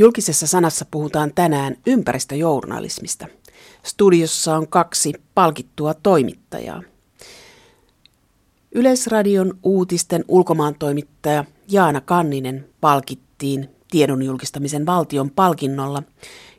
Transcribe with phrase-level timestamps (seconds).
[0.00, 3.26] Julkisessa sanassa puhutaan tänään ympäristöjournalismista.
[3.82, 6.82] Studiossa on kaksi palkittua toimittajaa.
[8.72, 16.02] Yleisradion uutisten ulkomaantoimittaja Jaana Kanninen palkittiin tiedon julkistamisen valtion palkinnolla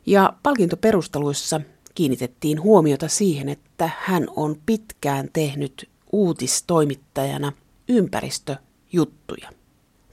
[0.06, 1.60] ja palkintoperusteluissa
[1.94, 7.52] kiinnitettiin huomiota siihen, että hän on pitkään tehnyt uutistoimittajana
[7.88, 9.50] ympäristöjuttuja.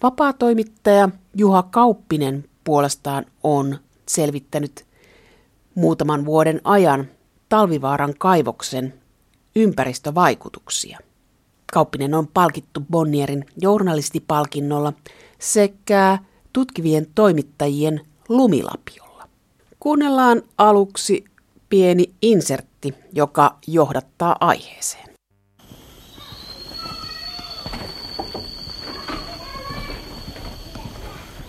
[0.04, 3.78] Vapaa-toimittaja Juha Kauppinen puolestaan on
[4.08, 4.86] selvittänyt
[5.76, 7.08] muutaman vuoden ajan
[7.50, 8.94] Talvivaaran kaivoksen
[9.56, 11.00] ympäristövaikutuksia.
[11.74, 14.94] Kauppinen on palkittu Bonnierin journalistipalkinnolla
[15.40, 16.18] sekä
[16.54, 19.28] tutkivien toimittajien lumilapiolla.
[19.80, 21.26] Kuunnellaan aluksi
[21.70, 25.09] pieni insertti, joka johdattaa aiheeseen.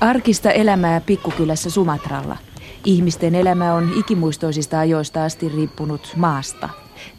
[0.01, 2.37] Arkista elämää pikkukylässä Sumatralla.
[2.85, 6.69] Ihmisten elämä on ikimuistoisista ajoista asti riippunut maasta.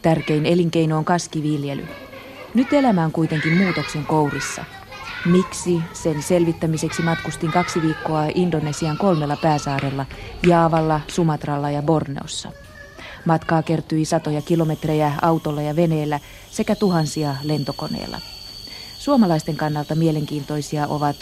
[0.02, 1.86] Tärkein elinkeino on kaskiviljely.
[2.54, 4.64] Nyt elämä on kuitenkin muutoksen kourissa.
[5.26, 10.06] Miksi sen selvittämiseksi matkustin kaksi viikkoa Indonesian kolmella pääsaarella,
[10.46, 12.52] Jaavalla, Sumatralla ja Borneossa.
[13.24, 18.20] Matkaa kertyi satoja kilometrejä autolla ja veneellä sekä tuhansia lentokoneella.
[18.98, 21.16] Suomalaisten kannalta mielenkiintoisia ovat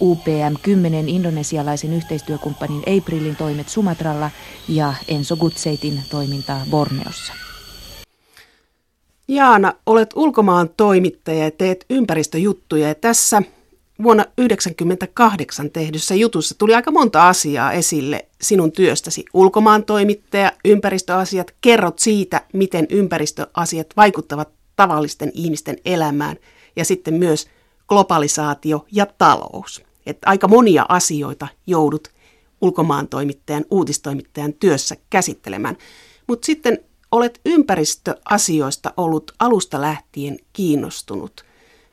[0.00, 4.30] UPM-10 indonesialaisen yhteistyökumppanin Aprilin toimet Sumatralla
[4.68, 7.32] ja Enso Gutseitin toimintaa Borneossa.
[9.28, 13.42] Jaana, olet ulkomaan toimittaja ja teet ympäristöjuttuja ja tässä
[14.02, 19.24] vuonna 1998 tehdyssä jutussa tuli aika monta asiaa esille sinun työstäsi.
[19.34, 26.36] Ulkomaan toimittaja, ympäristöasiat, kerrot siitä, miten ympäristöasiat vaikuttavat tavallisten ihmisten elämään
[26.76, 27.46] ja sitten myös
[27.88, 32.08] globalisaatio ja talous että aika monia asioita joudut
[32.60, 35.76] ulkomaan toimittajan, uutistoimittajan työssä käsittelemään.
[36.26, 36.78] Mutta sitten
[37.12, 41.44] olet ympäristöasioista ollut alusta lähtien kiinnostunut.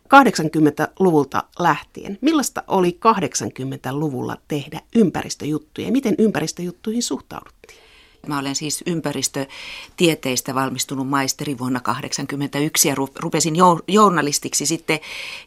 [0.05, 2.17] 80-luvulta lähtien.
[2.21, 7.84] Millaista oli 80-luvulla tehdä ympäristöjuttuja ja miten ympäristöjuttuihin suhtauduttiin?
[8.27, 13.55] Mä olen siis ympäristötieteistä valmistunut maisteri vuonna 1981 ja rupesin
[13.87, 14.99] journalistiksi sitten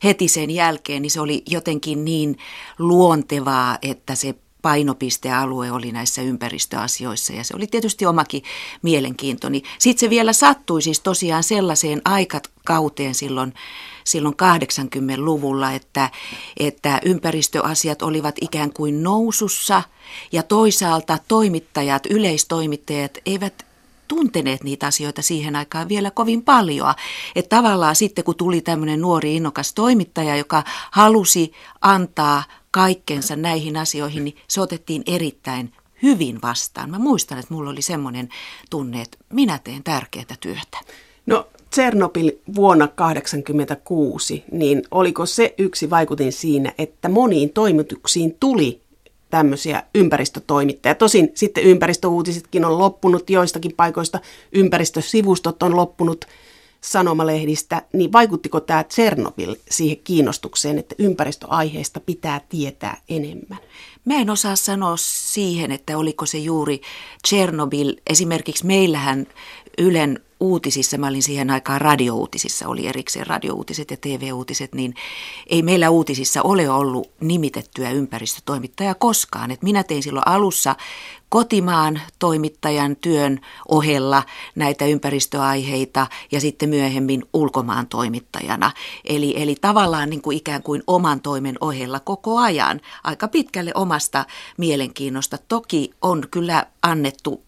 [0.05, 2.39] heti sen jälkeen, niin se oli jotenkin niin
[2.79, 8.43] luontevaa, että se painopistealue oli näissä ympäristöasioissa ja se oli tietysti omakin
[8.83, 9.63] mielenkiintoni.
[9.79, 13.55] Sitten se vielä sattui siis tosiaan sellaiseen aikakauteen silloin
[14.09, 16.11] silloin 80-luvulla, että,
[16.57, 19.83] että ympäristöasiat olivat ikään kuin nousussa
[20.33, 23.69] ja toisaalta toimittajat, yleistoimittajat eivät
[24.09, 26.95] tunteneet niitä asioita siihen aikaan vielä kovin paljon.
[27.35, 34.25] Että tavallaan sitten kun tuli tämmöinen nuori innokas toimittaja, joka halusi antaa kaikkensa näihin asioihin,
[34.25, 36.91] niin se otettiin erittäin hyvin vastaan.
[36.91, 38.29] Mä muistan, että mulla oli semmoinen
[38.71, 40.79] tunne, että minä teen tärkeää työtä.
[41.27, 48.81] No Tsernobyl vuonna 1986, niin oliko se yksi vaikutin siinä, että moniin toimituksiin tuli
[49.31, 50.95] tämmöisiä ympäristötoimittajia.
[50.95, 54.21] Tosin sitten ympäristöuutisetkin on loppunut joistakin paikoista,
[54.53, 56.25] ympäristösivustot on loppunut
[56.81, 63.59] sanomalehdistä, niin vaikuttiko tämä Tsernobyl siihen kiinnostukseen, että ympäristöaiheesta pitää tietää enemmän?
[64.05, 66.81] Mä en osaa sanoa siihen, että oliko se juuri
[67.23, 67.95] Tsernobyl.
[68.11, 69.27] Esimerkiksi meillähän
[69.79, 74.95] Ylen uutisissa, mä olin siihen aikaan radiouutisissa, oli erikseen radiouutiset ja TV-uutiset, niin
[75.47, 79.51] ei meillä uutisissa ole ollut nimitettyä ympäristötoimittajaa koskaan.
[79.51, 80.77] Et minä tein silloin alussa
[81.29, 84.23] kotimaan toimittajan työn ohella
[84.55, 88.71] näitä ympäristöaiheita ja sitten myöhemmin ulkomaan toimittajana.
[89.05, 94.27] Eli, eli tavallaan niin kuin ikään kuin oman toimen ohella koko ajan aika pitkälle omasta
[94.57, 95.39] mielenkiinnosta.
[95.49, 97.48] Toki on kyllä annettu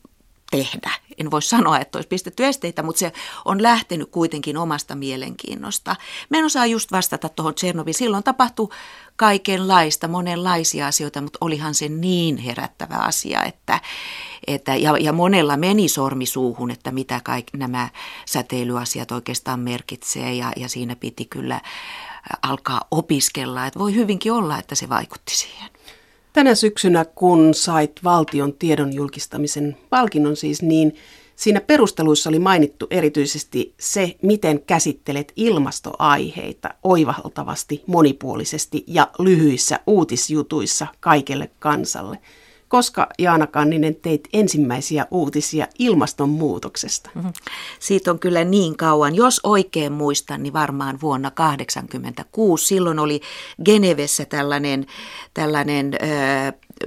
[0.51, 0.91] tehdä.
[1.19, 3.13] En voi sanoa, että olisi pistetty esteitä, mutta se
[3.45, 5.97] on lähtenyt kuitenkin omasta mielenkiinnosta.
[6.31, 7.93] Mä en osaa just vastata tuohon Tsernobyl.
[7.93, 8.69] Silloin tapahtui
[9.17, 13.81] kaikenlaista, monenlaisia asioita, mutta olihan se niin herättävä asia, että,
[14.47, 17.89] että ja, ja monella meni sormi suuhun, että mitä kaikki nämä
[18.27, 21.61] säteilyasiat oikeastaan merkitsee ja, ja siinä piti kyllä
[22.43, 23.67] alkaa opiskella.
[23.67, 25.71] Että voi hyvinkin olla, että se vaikutti siihen.
[26.33, 30.95] Tänä syksynä, kun sait valtion tiedon julkistamisen palkinnon siis, niin
[31.37, 41.51] siinä perusteluissa oli mainittu erityisesti se, miten käsittelet ilmastoaiheita oivaltavasti, monipuolisesti ja lyhyissä uutisjutuissa kaikelle
[41.59, 42.19] kansalle–
[42.71, 47.11] koska Jaana Kanninen teit ensimmäisiä uutisia ilmastonmuutoksesta?
[47.15, 47.33] Mm-hmm.
[47.79, 49.15] Siitä on kyllä niin kauan.
[49.15, 52.67] Jos oikein muistan, niin varmaan vuonna 1986.
[52.67, 53.21] Silloin oli
[53.65, 54.87] Genevessä tällainen,
[55.35, 55.93] tällainen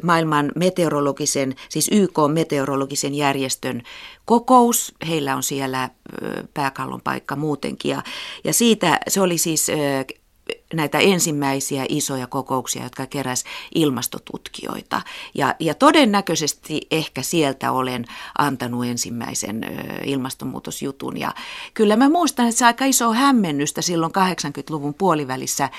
[0.03, 3.81] maailman meteorologisen, siis YK meteorologisen järjestön
[4.25, 4.95] kokous.
[5.07, 5.89] Heillä on siellä
[6.53, 7.91] pääkallon paikka muutenkin.
[7.91, 8.03] Ja,
[8.43, 9.67] ja siitä se oli siis
[10.73, 13.43] näitä ensimmäisiä isoja kokouksia, jotka keräs
[13.75, 15.01] ilmastotutkijoita.
[15.35, 18.05] Ja, ja todennäköisesti ehkä sieltä olen
[18.37, 19.61] antanut ensimmäisen
[20.05, 21.19] ilmastonmuutosjutun.
[21.19, 21.33] Ja
[21.73, 25.69] kyllä mä muistan, että se aika iso hämmennystä silloin 80-luvun puolivälissä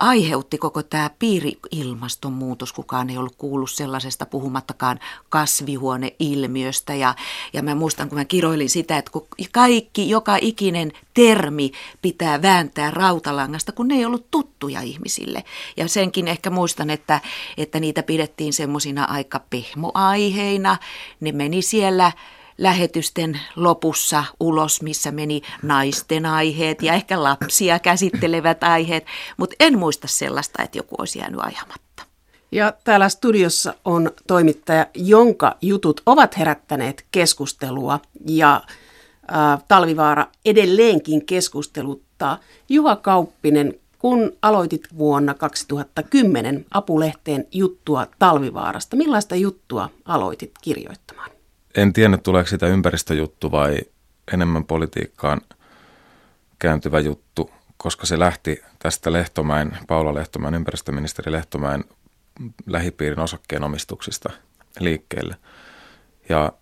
[0.00, 2.72] aiheutti koko tämä piiri-ilmastonmuutos.
[2.72, 6.94] Kukaan ei ollut kuullut sellaisesta puhumattakaan kasvihuoneilmiöstä.
[6.94, 7.14] Ja,
[7.52, 9.10] ja mä muistan, kun mä kiroilin sitä, että
[9.52, 15.44] kaikki, joka ikinen termi pitää vääntää rautalangasta, kun ne ei ollut tuttuja ihmisille.
[15.76, 17.20] Ja senkin ehkä muistan, että,
[17.56, 20.76] että niitä pidettiin semmoisina aika pehmoaiheina.
[21.20, 22.12] Ne meni siellä
[22.60, 30.08] lähetysten lopussa ulos, missä meni naisten aiheet ja ehkä lapsia käsittelevät aiheet, mutta en muista
[30.08, 32.02] sellaista, että joku olisi jäänyt ajamatta.
[32.52, 38.54] Ja täällä studiossa on toimittaja, jonka jutut ovat herättäneet keskustelua ja
[39.32, 42.38] äh, Talvivaara edelleenkin keskusteluttaa.
[42.68, 51.39] Juha Kauppinen, kun aloitit vuonna 2010 Apulehteen juttua Talvivaarasta, millaista juttua aloitit kirjoittamaan?
[51.74, 53.78] En tiedä, tuleeko sitä ympäristöjuttu vai
[54.32, 55.40] enemmän politiikkaan
[56.58, 61.84] kääntyvä juttu, koska se lähti tästä Lehtomäen, Paula Lehtomäen, ympäristöministeri Lehtomäen
[62.66, 64.30] lähipiirin osakkeenomistuksista
[64.80, 65.36] liikkeelle.
[66.28, 66.52] Ja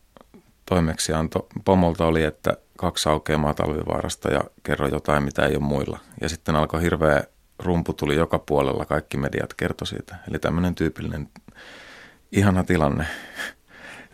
[0.66, 5.99] toimeksianto pomolta oli, että kaksi aukeamaa talvivaarasta ja kerro jotain, mitä ei ole muilla.
[6.20, 7.25] Ja sitten alkoi hirveä
[7.58, 10.16] rumpu tuli joka puolella, kaikki mediat kertoi siitä.
[10.28, 11.28] Eli tämmöinen tyypillinen
[12.32, 13.06] ihana tilanne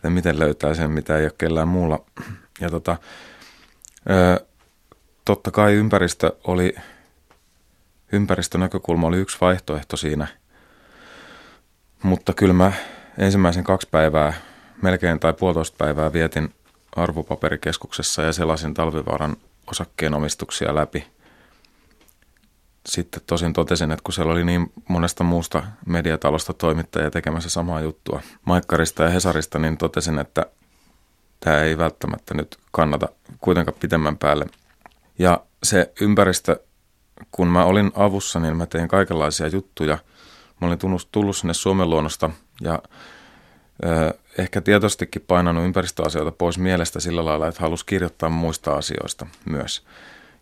[0.04, 2.04] että miten löytää sen, mitä ei ole kellään muulla.
[2.60, 2.96] Ja tota,
[4.10, 4.46] ö,
[5.24, 6.74] totta kai ympäristö oli,
[8.12, 10.26] ympäristönäkökulma oli yksi vaihtoehto siinä,
[12.02, 12.72] mutta kyllä mä
[13.18, 14.32] ensimmäisen kaksi päivää,
[14.82, 16.54] melkein tai puolitoista päivää vietin
[16.96, 19.36] arvopaperikeskuksessa ja selasin talvivaaran
[19.70, 21.06] osakkeenomistuksia läpi–
[22.86, 28.20] sitten tosin totesin, että kun siellä oli niin monesta muusta mediatalosta toimittajia tekemässä samaa juttua
[28.44, 30.46] Maikkarista ja Hesarista, niin totesin, että
[31.40, 33.08] tämä ei välttämättä nyt kannata
[33.40, 34.46] kuitenkaan pitemmän päälle.
[35.18, 36.60] Ja se ympäristö,
[37.30, 39.98] kun mä olin avussa, niin mä tein kaikenlaisia juttuja.
[40.60, 40.78] Mä olin
[41.12, 42.78] tullut sinne Suomen luonnosta ja
[43.84, 49.84] ö, ehkä tietoistikin painanut ympäristöasioita pois mielestä sillä lailla, että halusi kirjoittaa muista asioista myös.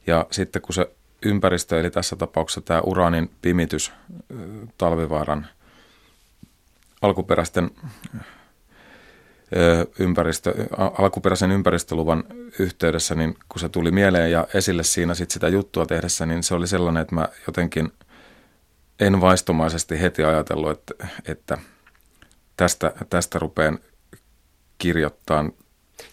[0.06, 0.90] Ja sitten kun se
[1.24, 3.92] ympäristö, eli tässä tapauksessa tämä uraanin pimitys
[4.78, 5.46] talvivaaran
[7.02, 7.70] alkuperäisten
[9.98, 10.54] ympäristö,
[10.98, 12.24] alkuperäisen ympäristöluvan
[12.58, 16.54] yhteydessä, niin kun se tuli mieleen ja esille siinä sit sitä juttua tehdessä, niin se
[16.54, 17.92] oli sellainen, että mä jotenkin
[19.00, 21.58] en vaistomaisesti heti ajatellut, että, että
[22.56, 23.78] tästä, tästä rupean
[24.78, 25.50] kirjoittaa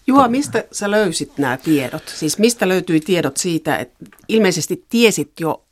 [0.06, 2.08] Juha, mistä sä löysit nämä tiedot?
[2.08, 5.64] Siis mistä löytyi tiedot siitä, että ilmeisesti tiesit jo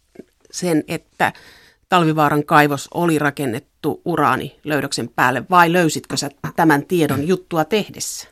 [0.50, 1.32] sen, että
[1.88, 8.28] Talvivaaran kaivos oli rakennettu uraanilöydöksen päälle, vai löysitkö sä tämän tiedon juttua tehdessä?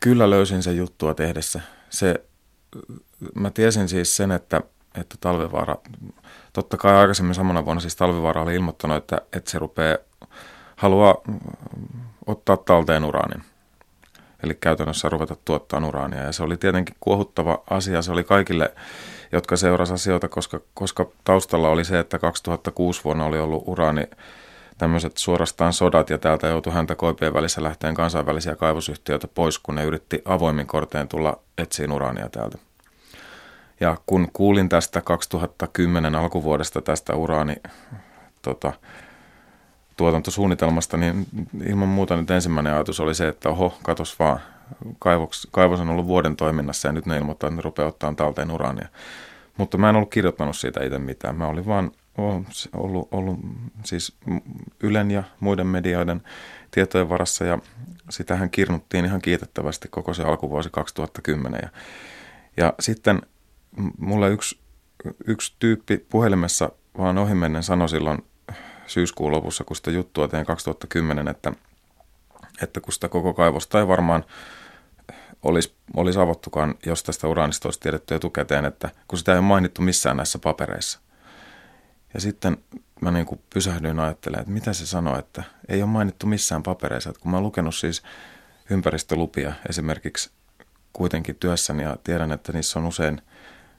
[0.00, 1.60] Kyllä löysin sen juttua tehdessä.
[1.90, 2.24] Se,
[3.34, 4.60] mä tiesin siis sen, että,
[5.00, 5.76] että Talvivaara,
[6.52, 9.98] totta kai aikaisemmin samana vuonna siis Talvivaara oli ilmoittanut, että, että se rupeaa,
[10.76, 11.14] haluaa
[12.26, 13.42] ottaa talteen uraanin
[14.42, 16.22] eli käytännössä ruveta tuottaa uraania.
[16.22, 18.74] Ja se oli tietenkin kuohuttava asia, se oli kaikille,
[19.32, 24.06] jotka seurasivat asioita, koska, koska taustalla oli se, että 2006 vuonna oli ollut uraani
[24.78, 29.84] tämmöiset suorastaan sodat ja täältä joutui häntä koipien välissä lähteen kansainvälisiä kaivosyhtiöitä pois, kun ne
[29.84, 32.58] yritti avoimin korteen tulla etsiin uraania täältä.
[33.80, 37.56] Ja kun kuulin tästä 2010 alkuvuodesta tästä uraani
[38.42, 38.72] tota,
[40.02, 41.26] tuotantosuunnitelmasta, niin
[41.66, 44.40] ilman muuta nyt ensimmäinen ajatus oli se, että oho, katos vaan,
[44.98, 48.50] kaivos, kaivos on ollut vuoden toiminnassa ja nyt ne ilmoittaa, että ne rupeaa ottaa talteen
[48.50, 48.88] uraania.
[49.56, 51.36] Mutta mä en ollut kirjoittanut siitä itse mitään.
[51.36, 51.90] Mä olin vaan
[52.72, 53.38] ollut, ollut
[53.84, 54.16] siis
[54.82, 56.22] Ylen ja muiden medioiden
[56.70, 57.58] tietojen varassa ja
[58.10, 61.60] sitähän kirnuttiin ihan kiitettävästi koko se alkuvuosi 2010.
[61.62, 61.68] Ja,
[62.56, 63.22] ja sitten
[63.98, 64.58] mulle yksi,
[65.26, 68.18] yksi tyyppi puhelimessa vaan ohimennen sanoi silloin
[68.92, 71.52] syyskuun lopussa, kun sitä juttua tein 2010, että,
[72.62, 74.24] että kun sitä koko kaivosta ei varmaan
[75.42, 79.82] olisi, olisi avottukaan, jos tästä uraanista olisi tiedetty etukäteen, että kun sitä ei ole mainittu
[79.82, 81.00] missään näissä papereissa.
[82.14, 82.56] Ja sitten
[83.00, 87.10] mä niin kuin pysähdyin ajattelemaan, että mitä se sanoo, että ei ole mainittu missään papereissa.
[87.10, 88.02] Että kun mä oon lukenut siis
[88.70, 90.30] ympäristölupia esimerkiksi
[90.92, 93.22] kuitenkin työssäni ja tiedän, että niissä on usein,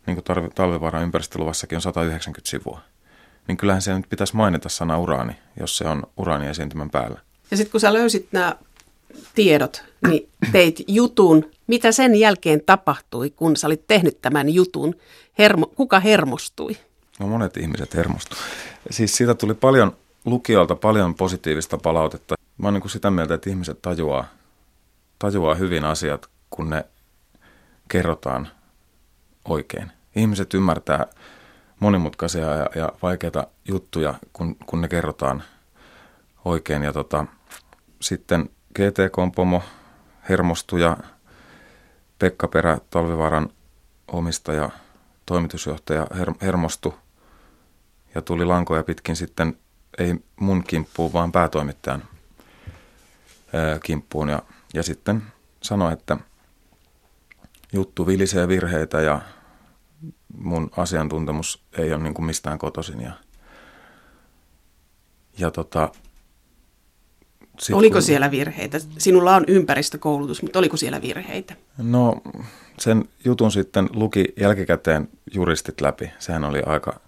[0.08, 2.82] niin kuin talvivaaran ympäristöluvassakin on 190 sivua–
[3.48, 7.20] niin kyllähän se nyt pitäisi mainita sana uraani, jos se on uraani esiintymän päällä.
[7.52, 8.56] Ja sitten kun sä löysit nämä
[9.36, 11.52] tiedot, niin teit jutun.
[11.68, 14.96] Mitä sen jälkeen tapahtui, kun sä olit tehnyt tämän jutun?
[15.38, 16.78] Hermo, kuka hermostui?
[17.20, 18.36] No monet ihmiset hermostu.
[18.90, 19.96] Siis siitä tuli paljon
[20.26, 22.36] lukijoilta paljon positiivista palautetta.
[22.58, 24.26] Mä oon niin sitä mieltä, että ihmiset tajuaa,
[25.20, 26.86] tajuaa hyvin asiat, kun ne
[27.88, 28.48] kerrotaan
[29.46, 29.92] oikein.
[30.16, 31.08] Ihmiset ymmärtää
[31.84, 35.44] monimutkaisia ja, ja vaikeita juttuja, kun, kun ne kerrotaan
[36.46, 36.84] oikein.
[36.84, 37.26] Ja tota,
[38.02, 39.64] sitten GTK-pomo
[40.30, 40.98] hermostui ja
[42.20, 43.50] Pekka Perä, Talvivaaran
[44.08, 44.70] omistaja,
[45.26, 46.94] toimitusjohtaja her, hermostui
[48.16, 49.58] ja tuli lankoja pitkin sitten
[49.98, 52.04] ei mun kimppuun, vaan päätoimittajan
[53.54, 54.30] ää, kimppuun.
[54.30, 54.42] Ja,
[54.74, 55.24] ja sitten
[55.62, 56.18] sanoi, että
[57.74, 59.22] juttu vilisee virheitä ja
[60.38, 63.02] mun asiantuntemus ei ole niin kuin mistään kotoisin.
[63.02, 63.12] Ja,
[65.38, 65.92] ja tota,
[67.60, 68.80] sit oliko kun, siellä virheitä?
[68.98, 71.56] Sinulla on ympäristökoulutus, mutta oliko siellä virheitä?
[71.78, 72.22] No
[72.80, 76.12] sen jutun sitten luki jälkikäteen juristit läpi.
[76.20, 77.00] Sehän oli aika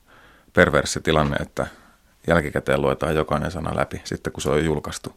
[0.54, 1.68] perversi tilanne, että
[2.28, 5.14] jälkikäteen luetaan jokainen sana läpi sitten kun se on julkaistu.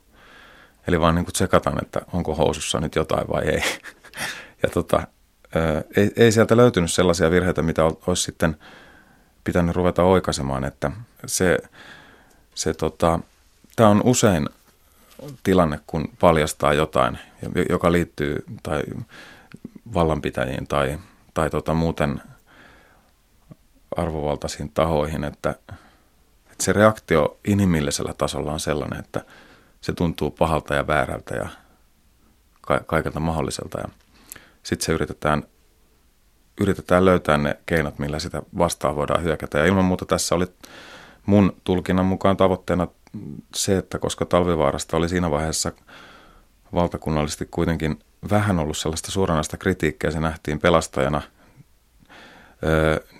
[0.88, 3.62] Eli vaan niin kuin tsekataan, että onko housussa nyt jotain vai ei.
[4.62, 5.06] ja tota,
[5.96, 8.56] ei, ei sieltä löytynyt sellaisia virheitä, mitä olisi sitten
[9.44, 10.90] pitänyt ruveta oikaisemaan, että
[11.26, 11.58] se,
[12.54, 13.20] se tota,
[13.76, 14.48] tämä on usein
[15.42, 17.18] tilanne, kun paljastaa jotain,
[17.68, 18.82] joka liittyy tai
[19.94, 20.98] vallanpitäjiin tai,
[21.34, 22.22] tai tota, muuten
[23.96, 25.50] arvovaltaisiin tahoihin, että,
[26.50, 29.24] että se reaktio inhimillisellä tasolla on sellainen, että
[29.80, 31.48] se tuntuu pahalta ja väärältä ja
[32.60, 33.80] ka- kaikelta mahdolliselta.
[33.80, 33.88] Ja
[34.62, 35.42] sitten se yritetään,
[36.60, 39.58] yritetään löytää ne keinot, millä sitä vastaan voidaan hyökätä.
[39.58, 40.46] Ja ilman muuta tässä oli
[41.26, 42.88] mun tulkinnan mukaan tavoitteena
[43.54, 45.72] se, että koska talvivaarasta oli siinä vaiheessa
[46.74, 47.98] valtakunnallisesti kuitenkin
[48.30, 51.22] vähän ollut sellaista suoranaista kritiikkiä, se nähtiin pelastajana,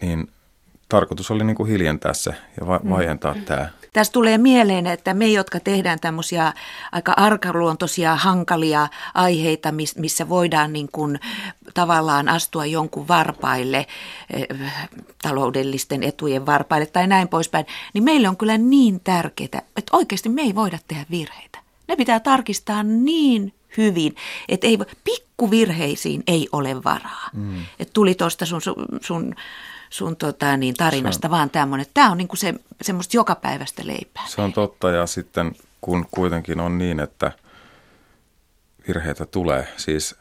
[0.01, 0.31] niin
[0.89, 3.45] tarkoitus oli niin kuin hiljentää se ja va- vaientaa mm.
[3.45, 3.69] tämä.
[3.93, 6.53] Tässä tulee mieleen, että me, jotka tehdään tämmöisiä
[6.93, 11.21] aika arkaluontoisia, hankalia aiheita, missä voidaan niin kuin
[11.75, 13.87] tavallaan astua jonkun varpaille,
[14.31, 14.47] eh,
[15.23, 20.43] taloudellisten etujen varpaille tai näin poispäin, niin meille on kyllä niin tärkeää, että oikeasti me
[20.43, 21.59] ei voida tehdä virheitä.
[21.89, 24.15] Ne pitää tarkistaa niin hyvin,
[24.49, 27.31] että ei, pikkuvirheisiin ei ole varaa.
[27.33, 27.65] Mm.
[27.79, 29.35] Et tuli tuosta sun, sun, sun
[29.91, 31.87] sun tota, niin, tarinasta, on, vaan tämmöinen.
[31.95, 34.27] Tämä on niinku se, semmoista jokapäiväistä leipää.
[34.27, 37.33] Se on totta ja sitten kun kuitenkin on niin, että
[38.89, 40.17] virheitä tulee, siis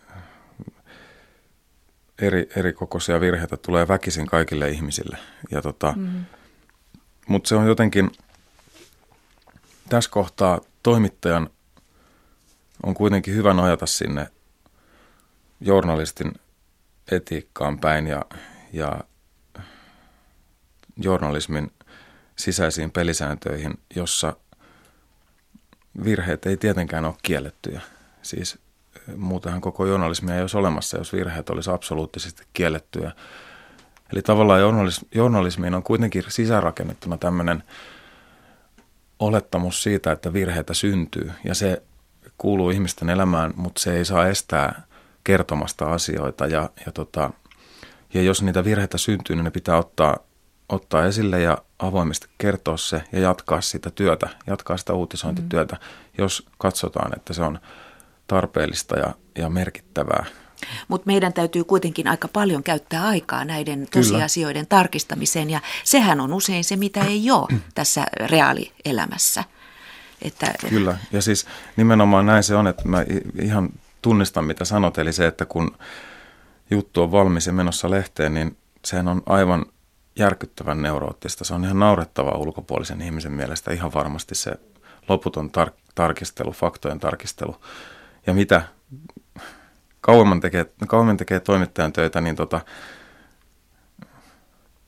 [2.22, 5.18] eri, eri kokoisia virheitä tulee väkisin kaikille ihmisille.
[5.52, 6.26] Ja tota, mm.
[7.28, 8.12] Mutta se on jotenkin,
[9.90, 11.50] tässä kohtaa toimittajan
[12.84, 14.28] on kuitenkin hyvä nojata sinne
[15.62, 16.32] journalistin
[17.12, 18.26] etiikkaan päin ja,
[18.74, 19.00] ja
[20.98, 21.72] journalismin
[22.36, 24.36] sisäisiin pelisääntöihin, jossa
[26.04, 27.82] virheet ei tietenkään ole kiellettyjä.
[28.22, 28.60] Siis
[29.16, 33.12] muutenhan koko journalismia ei olisi olemassa, jos virheet olisi absoluuttisesti kiellettyjä.
[34.14, 34.62] Eli tavallaan
[35.16, 37.64] journalismiin on kuitenkin sisäänrakennettuna tämmöinen
[39.20, 41.32] olettamus siitä, että virheitä syntyy.
[41.44, 41.84] Ja se
[42.38, 44.82] kuuluu ihmisten elämään, mutta se ei saa estää
[45.24, 46.48] kertomasta asioita.
[46.48, 47.32] Ja, ja, tota,
[48.14, 50.18] ja jos niitä virheitä syntyy, niin ne pitää ottaa
[50.70, 55.82] ottaa esille ja avoimesti kertoa se ja jatkaa sitä työtä, jatkaa sitä uutisointityötä, mm.
[56.18, 57.60] jos katsotaan, että se on
[58.28, 60.26] tarpeellista ja, ja merkittävää.
[60.88, 64.82] Mutta meidän täytyy kuitenkin aika paljon käyttää aikaa näiden tosiasioiden Kyllä.
[64.82, 69.44] tarkistamiseen ja sehän on usein se, mitä ei ole tässä reaalielämässä.
[70.22, 71.46] Että, Kyllä, ja siis
[71.76, 73.06] nimenomaan näin se on, että mä
[73.42, 73.70] ihan
[74.02, 75.78] tunnistan mitä sanot, eli se, että kun
[76.72, 79.66] juttu on valmis ja menossa lehteen, niin sehän on aivan
[80.18, 81.44] järkyttävän neuroottista.
[81.44, 84.52] Se on ihan naurettavaa ulkopuolisen ihmisen mielestä ihan varmasti se
[85.08, 87.56] loputon tar- tarkistelu, faktojen tarkistelu.
[88.28, 88.62] Ja mitä
[90.02, 92.62] kauemman tekee, kauemman tekee toimittajan töitä, niin tota,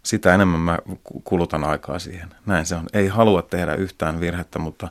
[0.04, 0.80] sitä enemmän mä
[1.24, 2.30] kulutan aikaa siihen.
[2.46, 2.88] Näin se on.
[2.94, 4.88] Ei halua tehdä yhtään virhettä, mutta,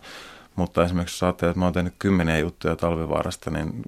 [0.56, 3.82] mutta esimerkiksi jos ajattelee, että mä oon tehnyt kymmeniä juttuja talvivaarasta, niin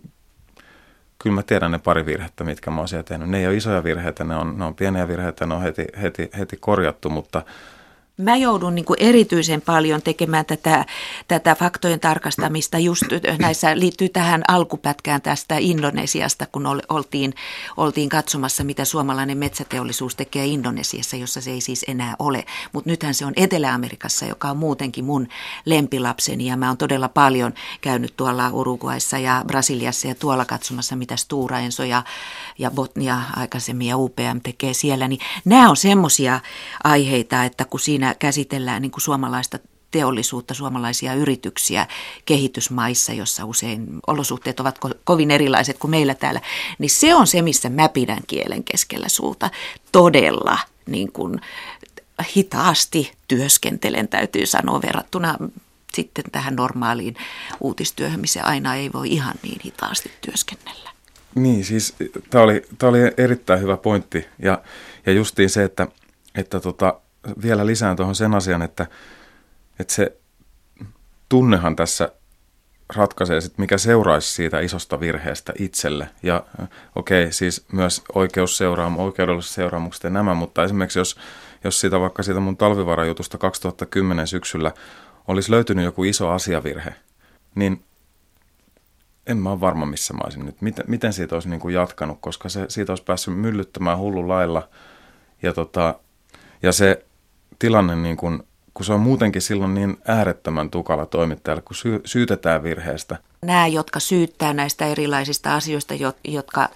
[1.22, 3.28] kyllä mä tiedän ne pari virhettä, mitkä mä oon siellä tehnyt.
[3.28, 6.30] Ne ei ole isoja virheitä, ne on, ne on pieniä virheitä, ne on heti, heti,
[6.38, 7.42] heti korjattu, mutta...
[8.20, 10.86] Mä joudun niin erityisen paljon tekemään tätä,
[11.28, 13.02] tätä faktojen tarkastamista just
[13.38, 17.34] näissä liittyy tähän alkupätkään tästä Indonesiasta, kun oltiin,
[17.76, 22.44] oltiin katsomassa, mitä suomalainen metsäteollisuus tekee Indonesiassa, jossa se ei siis enää ole.
[22.72, 25.28] Mutta nythän se on Etelä-Amerikassa, joka on muutenkin mun
[25.64, 31.16] lempilapseni ja mä oon todella paljon käynyt tuolla Uruguayssa ja Brasiliassa ja tuolla katsomassa, mitä
[31.16, 32.02] Stura Enso ja,
[32.58, 35.08] ja Botnia aikaisemmin ja UPM tekee siellä.
[35.08, 36.40] Niin nämä on semmoisia
[36.84, 39.58] aiheita, että kun siinä käsitellään niin kuin suomalaista
[39.90, 41.86] teollisuutta, suomalaisia yrityksiä
[42.24, 46.40] kehitysmaissa, jossa usein olosuhteet ovat ko- kovin erilaiset kuin meillä täällä,
[46.78, 49.50] niin se on se, missä mä pidän kielen keskellä suuta
[49.92, 51.40] todella niin kuin
[52.36, 55.36] hitaasti työskentelen, täytyy sanoa, verrattuna
[55.92, 57.16] sitten tähän normaaliin
[57.60, 60.90] uutistyöhön, missä aina ei voi ihan niin hitaasti työskennellä.
[61.34, 61.94] Niin, siis
[62.30, 64.62] tämä oli, oli erittäin hyvä pointti ja,
[65.06, 65.88] ja justiin se, että,
[66.34, 67.00] että tota,
[67.42, 68.86] vielä lisään tuohon sen asian, että,
[69.78, 70.16] että se
[71.28, 72.12] tunnehan tässä
[72.96, 76.08] ratkaisee, sit, mikä seuraisi siitä isosta virheestä itselle.
[76.22, 76.44] Ja
[76.94, 81.16] okei, okay, siis myös oikeusseuraamu, oikeudelliset seuraamukset ja nämä, mutta esimerkiksi jos,
[81.64, 84.72] jos siitä vaikka siitä mun talvivarajutusta 2010 syksyllä
[85.28, 86.94] olisi löytynyt joku iso asiavirhe,
[87.54, 87.84] niin
[89.26, 90.62] en mä ole varma, missä mä olisin nyt.
[90.62, 94.68] Miten, miten siitä olisi niin kuin jatkanut, koska se, siitä olisi päässyt myllyttämään hullu lailla.
[95.42, 95.94] Ja, tota,
[96.62, 97.06] ja se
[97.60, 98.42] tilanne, niin kuin,
[98.74, 103.16] kun se on muutenkin silloin niin äärettömän tukala toimittajalle, kun sy- syytetään virheestä.
[103.42, 106.68] Nämä, jotka syyttää näistä erilaisista asioista, jotka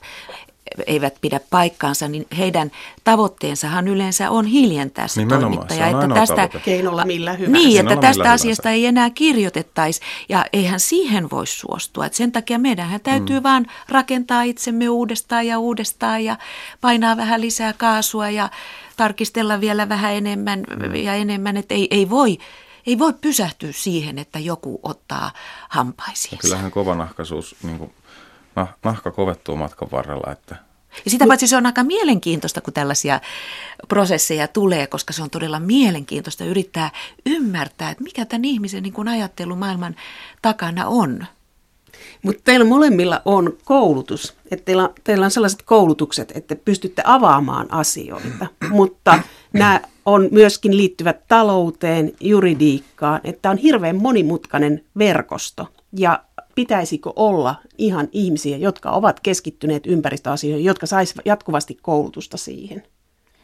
[0.87, 2.71] eivät pidä paikkaansa, niin heidän
[3.05, 5.91] tavoitteensahan yleensä on hiljentää se Nimenomaan, toimittaja.
[5.91, 6.61] Se on että tästä, tavoite.
[6.61, 7.59] Keinolla millä hyvänsä.
[7.59, 8.77] Niin, että tästä millä asiasta hyvänsä.
[8.77, 12.07] ei enää kirjoitettaisi ja eihän siihen voi suostua.
[12.07, 13.43] Et sen takia meidänhän täytyy mm.
[13.43, 16.37] vaan rakentaa itsemme uudestaan ja uudestaan ja
[16.81, 18.51] painaa vähän lisää kaasua ja
[18.97, 22.39] tarkistella vielä vähän enemmän ja enemmän, että ei, ei voi
[22.87, 25.31] ei voi pysähtyä siihen, että joku ottaa
[25.69, 26.37] hampaisiinsa.
[26.37, 27.93] Kyllähän kovanahkaisuus, niin kuin,
[28.57, 30.57] nah, nahka kovettuu matkan varrella, että
[31.05, 33.21] Ja sitä paitsi se on aika mielenkiintoista, kun tällaisia
[33.89, 36.91] prosesseja tulee, koska se on todella mielenkiintoista yrittää
[37.27, 39.97] ymmärtää, että mikä tämän ihmisen niin kuin ajattelumaailman
[40.43, 41.27] takana on.
[42.23, 48.47] Mutta teillä molemmilla on koulutus, että teillä, teillä on sellaiset koulutukset, että pystytte avaamaan asioita,
[48.71, 49.19] mutta
[49.53, 58.09] nämä on myöskin liittyvät talouteen, juridiikkaan, että on hirveän monimutkainen verkosto ja pitäisikö olla ihan
[58.13, 62.83] ihmisiä, jotka ovat keskittyneet ympäristöasioihin, jotka saisivat jatkuvasti koulutusta siihen?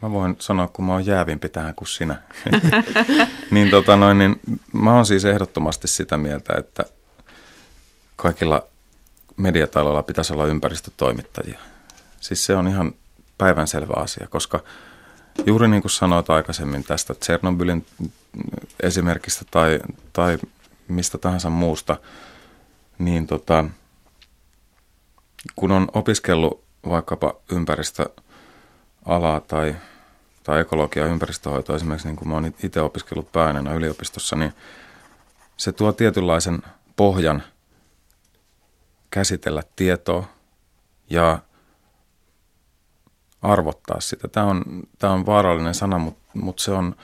[0.02, 2.22] Mä voin sanoa, kun mä oon jäävimpi tähän kuin sinä.
[3.50, 4.40] niin, tota noin, niin
[4.72, 6.84] mä oon siis ehdottomasti sitä mieltä, että
[8.16, 8.62] kaikilla
[9.36, 11.58] mediataloilla pitäisi olla ympäristötoimittajia.
[12.20, 12.92] Siis se on ihan
[13.38, 14.60] päivänselvä asia, koska
[15.46, 17.86] juuri niin kuin sanoit aikaisemmin tästä Tsernobylin
[18.82, 19.80] esimerkistä tai,
[20.12, 20.38] tai
[20.88, 21.96] mistä tahansa muusta,
[23.00, 23.64] niin tota,
[25.56, 29.76] kun on opiskellut vaikkapa ympäristöalaa tai,
[30.42, 34.52] tai ekologia- ja ympäristöhoitoa esimerkiksi, niin kuin mä oon itse opiskellut pääaineena yliopistossa, niin
[35.56, 36.62] se tuo tietynlaisen
[36.96, 37.42] pohjan
[39.10, 40.24] käsitellä tietoa
[41.10, 41.38] ja
[43.42, 44.28] arvottaa sitä.
[44.28, 44.62] Tämä on,
[44.98, 46.96] tämä on vaarallinen sana, mutta, mutta se, on,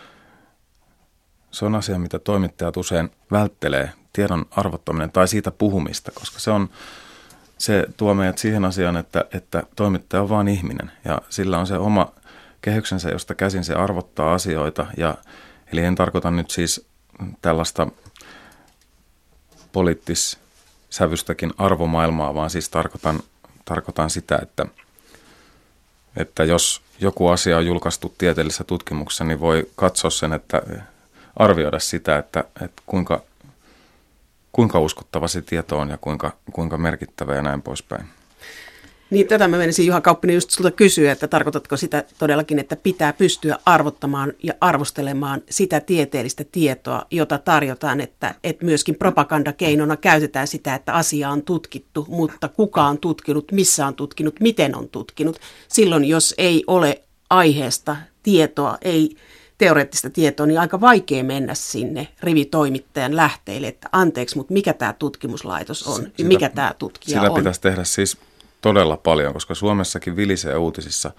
[1.51, 6.69] se on asia, mitä toimittajat usein välttelee, tiedon arvottaminen tai siitä puhumista, koska se, on,
[7.59, 11.79] se tuo meidät siihen asiaan, että, että toimittaja on vain ihminen ja sillä on se
[11.79, 12.13] oma
[12.63, 14.87] kehyksensä, josta käsin se arvottaa asioita.
[14.97, 15.15] Ja,
[15.73, 16.87] eli en tarkoita nyt siis
[17.43, 17.89] tällaista
[19.73, 23.21] poliittis-sävystäkin arvomaailmaa, vaan siis tarkoitan,
[23.65, 24.67] tarkoitan sitä, että–
[26.17, 30.63] että jos joku asia on julkaistu tieteellisessä tutkimuksessa, niin voi katsoa sen, että
[31.37, 33.23] arvioida sitä, että, että kuinka,
[34.57, 38.07] kuinka uskottava se tieto on ja kuinka, kuinka merkittävä ja näin poispäin.
[39.11, 43.13] Niin, tätä mä menisin Juha Kauppinen just sulta kysyä, että tarkoitatko sitä todellakin, että pitää
[43.13, 50.75] pystyä arvottamaan ja arvostelemaan sitä tieteellistä tietoa, jota tarjotaan, että, että myöskin propagandakeinona käytetään sitä,
[50.75, 55.39] että asia on tutkittu, mutta kuka on tutkinut, missä on tutkinut, miten on tutkinut.
[55.69, 59.17] Silloin, jos ei ole aiheesta tietoa, ei
[59.59, 65.87] teoreettista tietoa, niin aika vaikea mennä sinne rivitoimittajan lähteille, että anteeksi, mutta mikä tämä tutkimuslaitos
[65.87, 67.39] on, sitä, mikä tämä tutkija sillä on.
[67.39, 68.19] pitäisi tehdä siis
[68.61, 71.11] todella paljon, koska Suomessakin vilisee uutisissa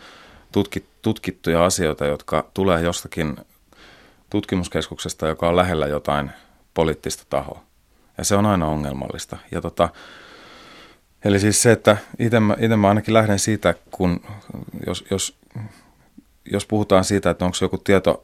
[1.02, 3.38] tutkittuja asioita, jotka tulee jostakin
[4.30, 6.32] tutkimuskeskuksesta, joka on lähellä jotain
[6.73, 7.62] poliittista tahoa.
[8.17, 9.38] Ja se on aina ongelmallista.
[9.52, 9.89] Ja tota,
[11.23, 14.21] eli siis se, että itse mä, ite mä ainakin lähden siitä, kun
[14.88, 15.38] jos, jos,
[16.51, 18.23] jos puhutaan siitä, että onko joku tieto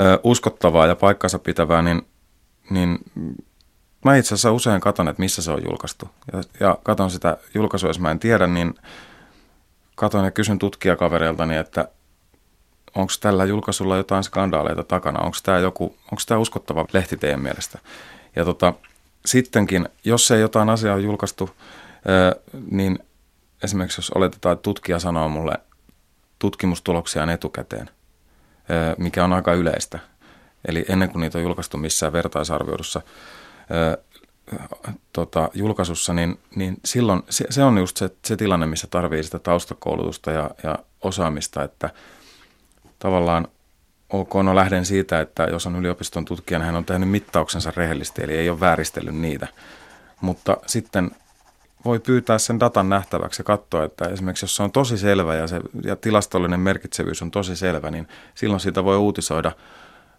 [0.00, 2.02] ö, uskottavaa ja paikkansa pitävää, niin,
[2.70, 2.98] niin
[4.04, 6.08] mä itse asiassa usein katon, että missä se on julkaistu.
[6.32, 8.74] Ja, ja katon sitä julkaisua, jos mä en tiedä, niin
[9.94, 11.88] katon ja kysyn tutkijakavereiltani, että
[12.94, 17.78] onko tällä julkaisulla jotain skandaaleita takana, onko tämä joku, onko tämä uskottava lehti teidän mielestä.
[18.36, 18.74] Ja tota,
[19.26, 21.50] sittenkin, jos ei jotain asiaa ole julkaistu,
[22.70, 22.98] niin
[23.64, 25.54] esimerkiksi jos oletetaan, että tutkija sanoo mulle
[26.40, 27.90] tutkimustuloksiaan etukäteen,
[28.98, 29.98] mikä on aika yleistä,
[30.68, 33.02] eli ennen kuin niitä on julkaistu missään vertaisarvioidussa
[35.12, 39.38] tota, julkaisussa, niin, niin silloin se, se on just se, se tilanne, missä tarvii sitä
[39.38, 41.90] taustakoulutusta ja, ja osaamista, että
[42.98, 43.48] tavallaan
[44.10, 48.22] ok, no lähden siitä, että jos on yliopiston tutkija, niin hän on tehnyt mittauksensa rehellisesti,
[48.22, 49.48] eli ei ole vääristellyt niitä.
[50.20, 51.10] Mutta sitten
[51.84, 55.46] voi pyytää sen datan nähtäväksi ja katsoa, että esimerkiksi jos se on tosi selvä ja,
[55.46, 59.52] se, ja tilastollinen merkitsevyys on tosi selvä, niin silloin siitä voi uutisoida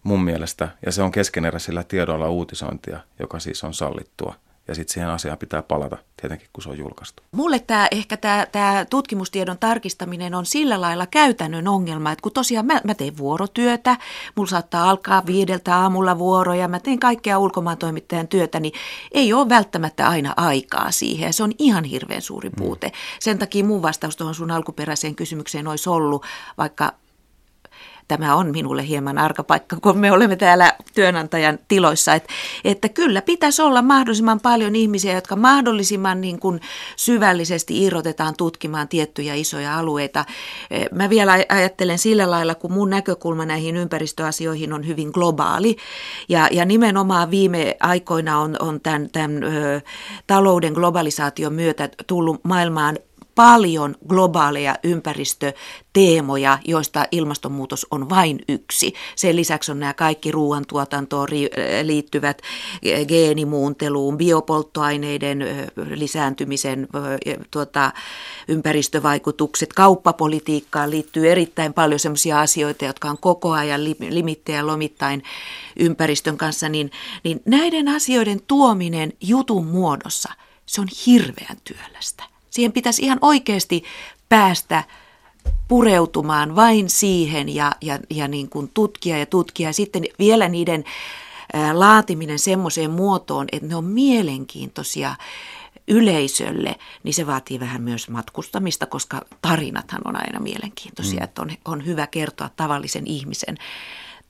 [0.03, 4.35] mun mielestä, ja se on keskeneräisillä tiedoilla uutisointia, joka siis on sallittua–
[4.67, 7.23] ja sitten siihen asiaan pitää palata tietenkin, kun se on julkaistu.
[7.31, 8.17] Mulle tämä ehkä
[8.51, 13.97] tämä tutkimustiedon tarkistaminen on sillä lailla käytännön ongelma, että kun tosiaan mä, mä teen vuorotyötä,
[14.35, 18.73] mulla saattaa alkaa viideltä aamulla vuoroja, mä teen kaikkea ulkomaan toimittajan työtä, niin
[19.11, 22.55] ei ole välttämättä aina aikaa siihen ja se on ihan hirveän suuri mm.
[22.57, 22.87] puute.
[22.87, 22.93] Mm.
[23.19, 26.25] Sen takia mun vastaus tuohon sun alkuperäiseen kysymykseen olisi ollut,
[26.57, 26.93] vaikka
[28.11, 33.21] tämä on minulle hieman arka paikka, kun me olemme täällä työnantajan tiloissa, että, että kyllä
[33.21, 36.61] pitäisi olla mahdollisimman paljon ihmisiä, jotka mahdollisimman niin kuin
[36.95, 40.25] syvällisesti irrotetaan tutkimaan tiettyjä isoja alueita.
[40.71, 45.77] E, mä vielä ajattelen sillä lailla, kun mun näkökulma näihin ympäristöasioihin on hyvin globaali
[46.29, 49.81] ja, ja nimenomaan viime aikoina on, on tämän, tämän ö,
[50.27, 52.97] talouden globalisaation myötä tullut maailmaan
[53.41, 58.93] paljon globaaleja ympäristöteemoja, joista ilmastonmuutos on vain yksi.
[59.15, 61.27] Sen lisäksi on nämä kaikki ruoantuotantoon
[61.83, 62.41] liittyvät
[63.07, 65.45] geenimuunteluun, biopolttoaineiden
[65.95, 66.87] lisääntymisen
[67.51, 67.91] tuota,
[68.47, 75.23] ympäristövaikutukset, kauppapolitiikkaan liittyy erittäin paljon sellaisia asioita, jotka on koko ajan limittejä lomittain
[75.79, 76.91] ympäristön kanssa, niin,
[77.23, 80.29] niin näiden asioiden tuominen jutun muodossa,
[80.65, 82.23] se on hirveän työlästä.
[82.51, 83.83] Siihen pitäisi ihan oikeasti
[84.29, 84.83] päästä
[85.67, 89.69] pureutumaan vain siihen ja, ja, ja niin kuin tutkia ja tutkia.
[89.69, 90.83] Ja sitten vielä niiden
[91.73, 95.15] laatiminen semmoiseen muotoon, että ne on mielenkiintoisia
[95.87, 101.23] yleisölle, niin se vaatii vähän myös matkustamista, koska tarinathan on aina mielenkiintoisia, mm.
[101.23, 103.57] että on, on hyvä kertoa tavallisen ihmisen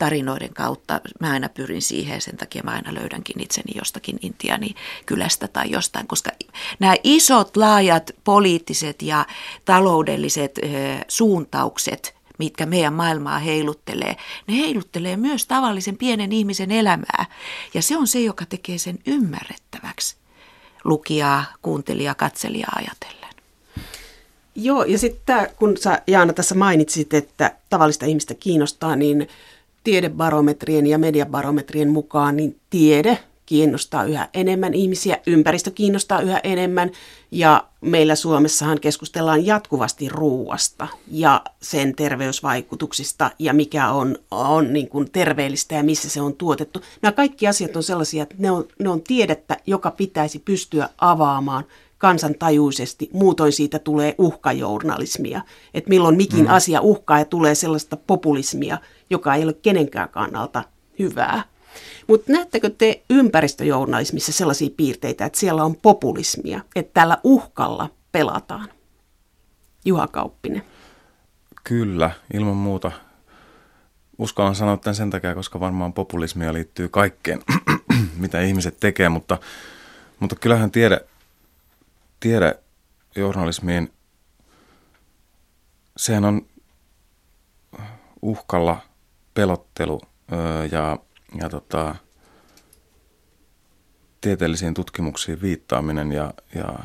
[0.02, 1.02] tarinoiden kautta.
[1.20, 6.08] Mä aina pyrin siihen sen takia mä aina löydänkin itseni jostakin Intiani kylästä tai jostain,
[6.08, 6.32] koska
[6.80, 9.26] nämä isot, laajat poliittiset ja
[9.66, 10.68] taloudelliset ö,
[11.08, 14.16] suuntaukset, mitkä meidän maailmaa heiluttelee,
[14.48, 17.26] ne heiluttelee myös tavallisen pienen ihmisen elämää.
[17.74, 20.16] Ja se on se, joka tekee sen ymmärrettäväksi
[20.84, 23.36] lukijaa, kuuntelijaa, katselijaa ajatellen.
[24.56, 29.28] Joo, ja sitten kun sä Jaana tässä mainitsit, että tavallista ihmistä kiinnostaa, niin
[29.84, 33.17] tiedebarometrien ja mediabarometrien mukaan niin tiede
[33.52, 36.91] kiinnostaa yhä enemmän ihmisiä, ympäristö kiinnostaa yhä enemmän
[37.32, 45.12] ja meillä Suomessahan keskustellaan jatkuvasti ruuasta ja sen terveysvaikutuksista ja mikä on, on niin kuin
[45.12, 46.82] terveellistä ja missä se on tuotettu.
[47.02, 51.63] Nämä kaikki asiat on sellaisia, että ne on, ne on tiedettä, joka pitäisi pystyä avaamaan
[52.02, 55.42] kansantajuisesti, muutoin siitä tulee uhkajournalismia.
[55.74, 56.54] Että milloin mikin mm.
[56.54, 58.78] asia uhkaa ja tulee sellaista populismia,
[59.10, 60.64] joka ei ole kenenkään kannalta
[61.00, 61.44] hyvää.
[62.08, 68.70] Mutta näettekö te ympäristöjournalismissa sellaisia piirteitä, että siellä on populismia, että tällä uhkalla pelataan?
[69.86, 70.64] Juha Kauppinen.
[71.64, 72.92] Kyllä, ilman muuta.
[74.18, 77.40] Uskallan sanoa tämän sen takia, koska varmaan populismia liittyy kaikkeen,
[78.18, 79.38] mitä ihmiset tekee, mutta,
[80.20, 81.02] mutta kyllähän tiede,
[82.21, 82.60] tiede
[83.15, 83.93] journalismiin,
[85.97, 86.45] sehän on
[88.21, 88.77] uhkalla
[89.34, 90.01] pelottelu
[90.71, 90.97] ja,
[91.41, 91.95] ja tota,
[94.21, 96.79] tieteellisiin tutkimuksiin viittaaminen ja, ja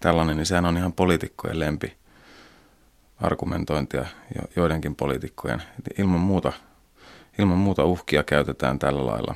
[0.00, 1.96] tällainen, niin sehän on ihan poliitikkojen lempi
[3.16, 4.06] argumentointia
[4.56, 5.62] joidenkin poliitikkojen.
[5.98, 6.52] Ilman muuta,
[7.38, 9.34] ilman muuta uhkia käytetään tällä lailla.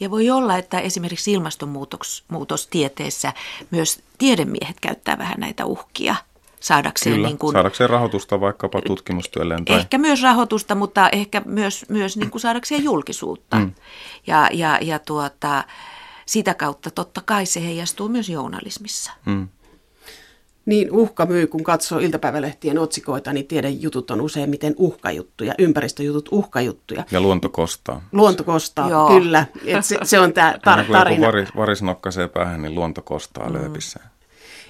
[0.00, 3.32] Ja voi olla, että esimerkiksi ilmastonmuutostieteessä
[3.70, 6.14] myös tiedemiehet käyttää vähän näitä uhkia–
[6.62, 9.64] saadakseen, Kyllä, niin kuin, saadakseen rahoitusta vaikkapa tutkimustyölleen.
[9.64, 9.76] Tai...
[9.76, 13.56] Ehkä myös rahoitusta, mutta ehkä myös, myös niin kuin saadakseen julkisuutta.
[13.56, 13.74] Mm.
[14.26, 15.64] Ja, ja, ja tuota,
[16.26, 19.12] sitä kautta totta kai se heijastuu myös journalismissa.
[19.24, 19.48] Mm.
[20.66, 27.04] Niin uhka myy, kun katsoo iltapäivälehtien otsikoita, niin tiedän jutut on useimmiten uhkajuttuja, ympäristöjutut uhkajuttuja.
[27.10, 28.02] Ja luonto kostaa.
[28.12, 29.08] Luonto kostaa, Joo.
[29.08, 29.46] kyllä.
[29.64, 31.16] Et se, se on tämä tar- tarina.
[31.16, 33.54] Kun varis, varis nokkaisee päähän, niin luonto kostaa mm.
[33.54, 34.11] lööpissään.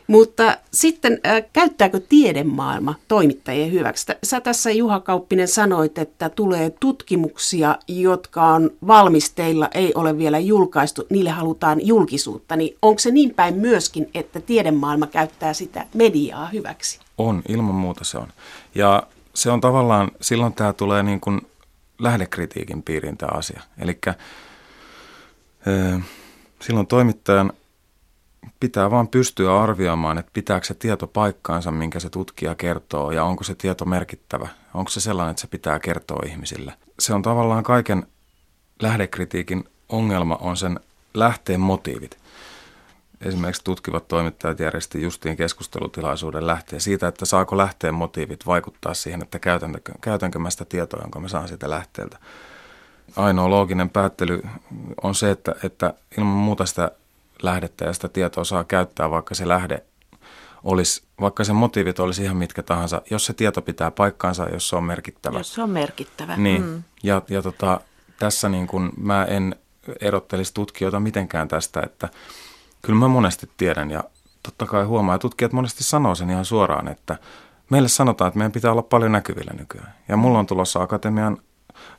[0.07, 4.07] Mutta sitten äh, käyttääkö tiedemaailma toimittajien hyväksi?
[4.25, 11.07] Sä tässä Juha Kauppinen sanoit, että tulee tutkimuksia, jotka on valmisteilla, ei ole vielä julkaistu,
[11.11, 12.57] niille halutaan julkisuutta.
[12.57, 17.01] Niin onko se niin päin myöskin, että tiedemaailma käyttää sitä mediaa hyväksi?
[17.19, 18.29] On, ilman muuta se on.
[18.75, 19.03] Ja
[19.35, 21.41] se on tavallaan, silloin tämä tulee niin kuin
[21.99, 23.63] lähdekritiikin piiriin tämä asia.
[23.79, 23.99] Eli
[26.61, 27.53] silloin toimittajan
[28.63, 33.45] pitää vaan pystyä arvioimaan, että pitääkö se tieto paikkaansa, minkä se tutkija kertoo, ja onko
[33.45, 34.49] se tieto merkittävä.
[34.75, 36.73] Onko se sellainen, että se pitää kertoa ihmisille.
[36.99, 38.07] Se on tavallaan kaiken
[38.83, 40.81] lähdekritiikin ongelma on sen
[41.15, 42.19] lähteen motiivit.
[43.21, 49.39] Esimerkiksi tutkivat toimittajat järjesti justiin keskustelutilaisuuden lähteen siitä, että saako lähteen motiivit vaikuttaa siihen, että
[49.39, 52.19] käytänkö, käytänkö mä sitä tietoa, jonka mä saan siitä lähteeltä.
[53.17, 54.43] Ainoa looginen päättely
[55.03, 56.91] on se, että, että ilman muuta sitä
[57.43, 59.83] lähdettä ja sitä tietoa saa käyttää, vaikka se lähde
[60.65, 64.77] olisi, vaikka sen motiivit olisi ihan mitkä tahansa, jos se tieto pitää paikkaansa, jos se
[64.77, 65.39] on merkittävä.
[65.39, 66.37] Jos se on merkittävä.
[66.37, 66.83] Niin, mm.
[67.03, 67.81] ja, ja tota,
[68.19, 69.57] tässä niin kun mä en
[70.01, 72.09] erottelisi tutkijoita mitenkään tästä, että
[72.83, 74.05] kyllä mä monesti tiedän ja
[74.43, 77.19] totta kai huomaa, ja tutkijat monesti sanoo sen ihan suoraan, että
[77.71, 79.95] meille sanotaan, että meidän pitää olla paljon näkyvillä nykyään.
[80.09, 81.39] Ja mulla on tulossa akatemian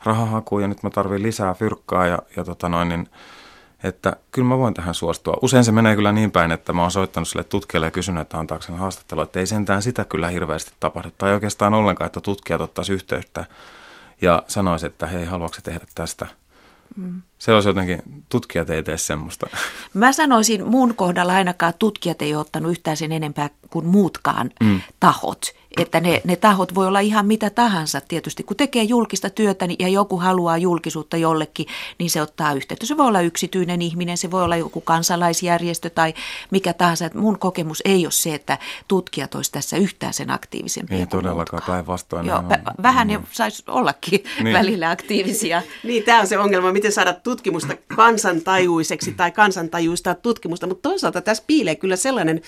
[0.04, 3.10] rahahaku ja nyt mä tarvin lisää fyrkkaa ja, ja tota noin, niin
[3.84, 5.38] että kyllä mä voin tähän suostua.
[5.42, 8.38] Usein se menee kyllä niin päin, että mä oon soittanut sille tutkijalle ja kysynyt, että
[8.38, 11.12] antaako sen haastattelu, että ei sentään sitä kyllä hirveästi tapahdu.
[11.18, 13.46] Tai oikeastaan ollenkaan, että tutkijat ottaisi yhteyttä
[14.22, 16.28] ja sanoisi, että hei, haluatko tehdä tästä.
[16.96, 17.22] Mm.
[17.44, 19.48] Se olisi jotenkin, tutkijat ei tee semmoista.
[19.94, 24.82] Mä sanoisin, mun kohdalla ainakaan tutkijat ei ole ottanut yhtään sen enempää kuin muutkaan mm.
[25.00, 28.44] tahot että ne, ne tahot voi olla ihan mitä tahansa tietysti.
[28.44, 31.66] Kun tekee julkista työtä niin, ja joku haluaa julkisuutta jollekin,
[32.00, 32.86] niin se ottaa yhteyttä.
[32.86, 36.14] Se voi olla yksityinen ihminen, se voi olla joku kansalaisjärjestö tai
[36.52, 37.06] mikä tahansa.
[37.06, 41.64] Että mun kokemus ei ole se, että tutkijat olisi tässä yhtään sen aktiivisempia Ei todellakaan,
[41.68, 42.26] päinvastoin.
[42.26, 42.44] Joo,
[42.82, 44.54] vähän ne saisi ollakin niin.
[44.54, 45.62] välillä aktiivisia.
[45.84, 50.68] niin, tämä on se ongelma, miten saada tutkimusta kansantajuiseksi tai kansantajuista tutkimusta.
[50.68, 52.42] Mutta toisaalta tässä piilee kyllä sellainen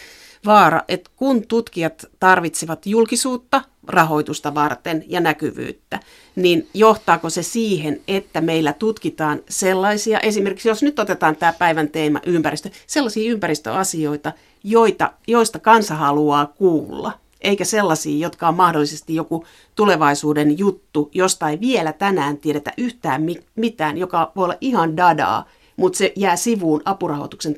[0.46, 6.00] vaara, että kun tutkijat tarvitsevat julkisuutta rahoitusta varten ja näkyvyyttä,
[6.36, 12.20] niin johtaako se siihen, että meillä tutkitaan sellaisia, esimerkiksi jos nyt otetaan tämä päivän teema
[12.26, 14.32] ympäristö, sellaisia ympäristöasioita,
[14.64, 17.12] joita, joista kansa haluaa kuulla,
[17.46, 23.98] eikä sellaisia, jotka on mahdollisesti joku tulevaisuuden juttu, josta ei vielä tänään tiedetä yhtään mitään,
[23.98, 25.46] joka voi olla ihan dadaa,
[25.78, 27.56] mutta se jää sivuun apurahoituksen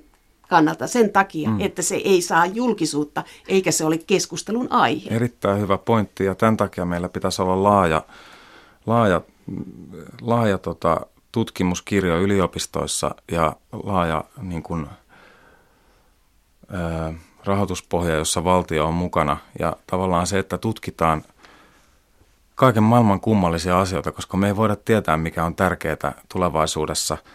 [0.49, 1.61] kannalta sen takia, mm.
[1.61, 5.15] että se ei saa julkisuutta eikä se ole keskustelun aihe.
[5.15, 8.01] Erittäin hyvä pointti ja tämän takia meillä pitäisi olla laaja,
[8.85, 9.21] laaja,
[10.21, 14.87] laaja tota, tutkimuskirjo yliopistoissa ja laaja niin kuin,
[16.71, 17.13] ää,
[17.45, 21.23] rahoituspohja, jossa valtio on mukana ja tavallaan se, että tutkitaan
[22.55, 27.17] kaiken maailman kummallisia asioita, koska me ei voida tietää, mikä on tärkeää tulevaisuudessa–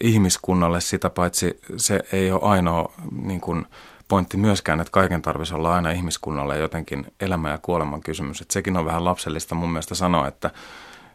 [0.00, 3.66] ihmiskunnalle sitä paitsi se ei ole ainoa niin kuin,
[4.08, 8.40] pointti myöskään, että kaiken tarvitsisi olla aina ihmiskunnalle jotenkin elämä ja kuoleman kysymys.
[8.40, 10.50] Että sekin on vähän lapsellista mun mielestä sanoa, että,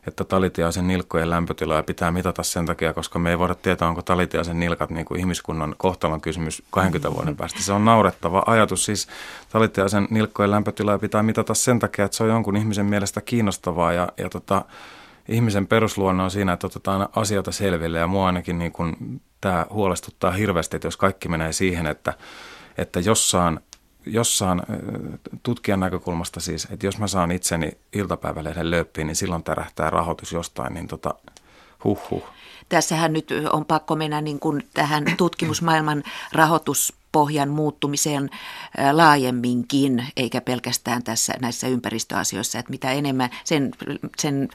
[0.08, 4.60] että talitiaisen nilkkojen lämpötiloja pitää mitata sen takia, koska me ei voida tietää, onko talitiaisen
[4.60, 7.62] nilkat niin kuin ihmiskunnan kohtalon kysymys 20 vuoden päästä.
[7.62, 8.86] Se on naurettava ajatus.
[8.86, 9.08] Siis
[9.50, 14.08] talitiaisen nilkkojen lämpötiloja pitää mitata sen takia, että se on jonkun ihmisen mielestä kiinnostavaa ja,
[14.18, 14.65] ja tota,
[15.28, 20.32] ihmisen perusluonne on siinä, että otetaan asioita selville ja mua ainakin niin kuin tämä huolestuttaa
[20.32, 22.13] hirveästi, että jos kaikki menee siihen, että,
[22.78, 23.60] että jossain,
[24.06, 24.62] jossain
[25.44, 30.74] tutkijan näkökulmasta siis, että jos mä saan itseni iltapäivälehden löppiin, niin silloin tärähtää rahoitus jostain,
[30.74, 31.13] niin tota,
[31.84, 32.24] huh huh.
[32.70, 38.30] Tässähän nyt on pakko mennä niin kuin tähän tutkimusmaailman rahoitus pohjan muuttumiseen
[38.91, 43.71] laajemminkin, eikä pelkästään tässä näissä ympäristöasioissa, että mitä enemmän sen,
[44.17, 44.49] sen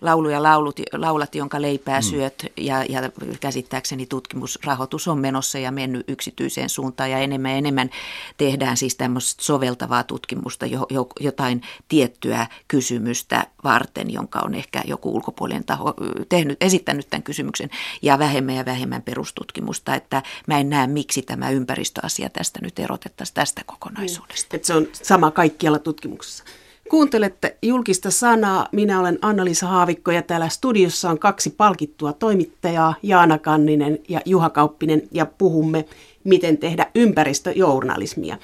[0.00, 2.02] laulu ja laulut, laulat, jonka leipää mm.
[2.02, 3.00] syöt ja, ja
[3.40, 7.90] käsittääkseni tutkimusrahoitus on menossa ja mennyt yksityiseen suuntaan ja enemmän ja enemmän
[8.36, 15.14] tehdään siis tämmöistä soveltavaa tutkimusta, jo, jo, jotain tiettyä kysymystä varten, jonka on ehkä joku
[15.14, 15.94] ulkopuolinen taho
[16.28, 17.70] tehnyt, esittänyt tämän kysymyksen
[18.02, 22.78] ja vähemmän ja vähemmän perustutkimusta, että mä en näe miksi tämä ympäristö asia tästä nyt
[22.78, 24.48] erotettaisiin tästä kokonaisuudesta.
[24.52, 26.44] Niin, että se on sama kaikkialla tutkimuksessa.
[26.90, 28.68] Kuuntelette julkista sanaa.
[28.72, 34.50] Minä olen Anna-Liisa Haavikko ja täällä studiossa on kaksi palkittua toimittajaa, Jaana Kanninen ja Juha
[34.50, 35.84] Kauppinen, ja puhumme,
[36.24, 38.38] miten tehdä ympäristöjournalismia.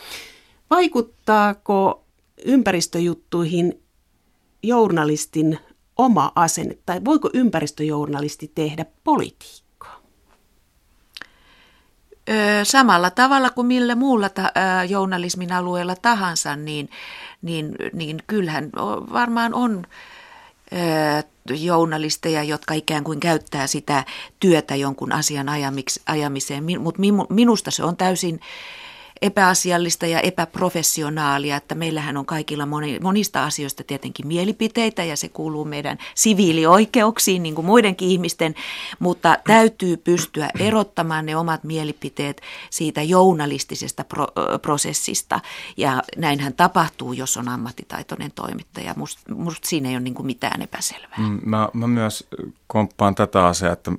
[0.71, 2.05] Vaikuttaako
[2.44, 3.83] ympäristöjuttuihin
[4.62, 5.59] journalistin
[5.97, 9.67] oma asenne, tai voiko ympäristöjournalisti tehdä politiikkaa?
[12.64, 14.53] Samalla tavalla kuin millä muulla ta-
[14.88, 16.91] journalismin alueella tahansa, niin,
[17.43, 18.71] niin, niin kyllähän
[19.12, 19.87] varmaan on
[21.51, 24.05] journalisteja, jotka ikään kuin käyttää sitä
[24.41, 25.47] työtä jonkun asian
[26.07, 28.41] ajamiseen, mutta minusta se on täysin
[29.22, 35.64] epäasiallista ja epäprofessionaalia, että meillähän on kaikilla moni, monista asioista tietenkin mielipiteitä ja se kuuluu
[35.64, 38.54] meidän siviilioikeuksiin niin kuin muidenkin ihmisten,
[38.98, 44.26] mutta täytyy pystyä erottamaan ne omat mielipiteet siitä journalistisesta pro,
[44.62, 45.40] prosessista
[45.76, 48.94] ja näinhän tapahtuu, jos on ammattitaitoinen toimittaja.
[48.96, 51.18] Musta must siinä ei ole niin kuin mitään epäselvää.
[51.18, 52.28] Mm, mä, mä myös
[52.66, 53.92] komppaan tätä asiaa, että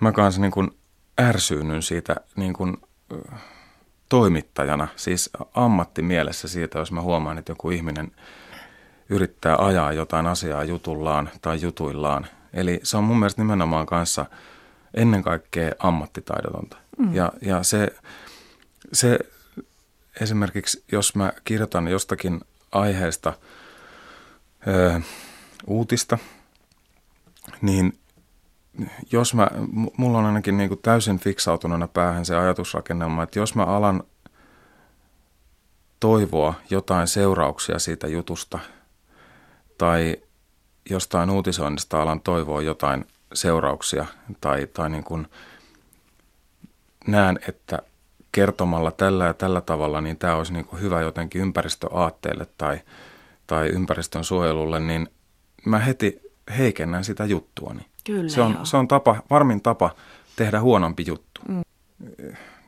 [0.00, 0.70] mä kanssa niin kuin
[1.20, 2.76] ärsyynyn siitä niin kuin,
[4.10, 8.12] toimittajana, siis ammattimielessä siitä, jos mä huomaan, että joku ihminen
[9.08, 12.26] yrittää ajaa jotain asiaa jutullaan tai jutuillaan.
[12.52, 14.26] Eli se on mun mielestä nimenomaan kanssa
[14.94, 16.76] ennen kaikkea ammattitaidotonta.
[16.98, 17.14] Mm.
[17.14, 17.88] Ja, ja se,
[18.92, 19.18] se
[20.20, 22.40] esimerkiksi, jos mä kirjoitan jostakin
[22.72, 23.32] aiheesta
[24.66, 25.00] ö,
[25.66, 26.18] uutista,
[27.60, 27.99] niin
[29.12, 29.48] jos mä,
[29.96, 34.02] mulla on ainakin niin kuin täysin fiksautuneena päähän se ajatusrakennelma, että jos mä alan
[36.00, 38.58] toivoa jotain seurauksia siitä jutusta
[39.78, 40.16] tai
[40.90, 43.04] jostain uutisoinnista alan toivoa jotain
[43.34, 44.06] seurauksia
[44.40, 45.26] tai, tai niin kuin
[47.06, 47.78] näen, että
[48.32, 52.80] kertomalla tällä ja tällä tavalla, niin tämä olisi niin kuin hyvä jotenkin ympäristöaatteelle tai,
[53.46, 55.08] tai ympäristön suojelulle, niin
[55.66, 56.20] mä heti
[56.58, 57.86] heikennän sitä juttuani.
[58.10, 59.90] Kyllä, se, on, se on tapa, varmin tapa
[60.36, 61.40] tehdä huonompi juttu.
[61.48, 61.62] Mm.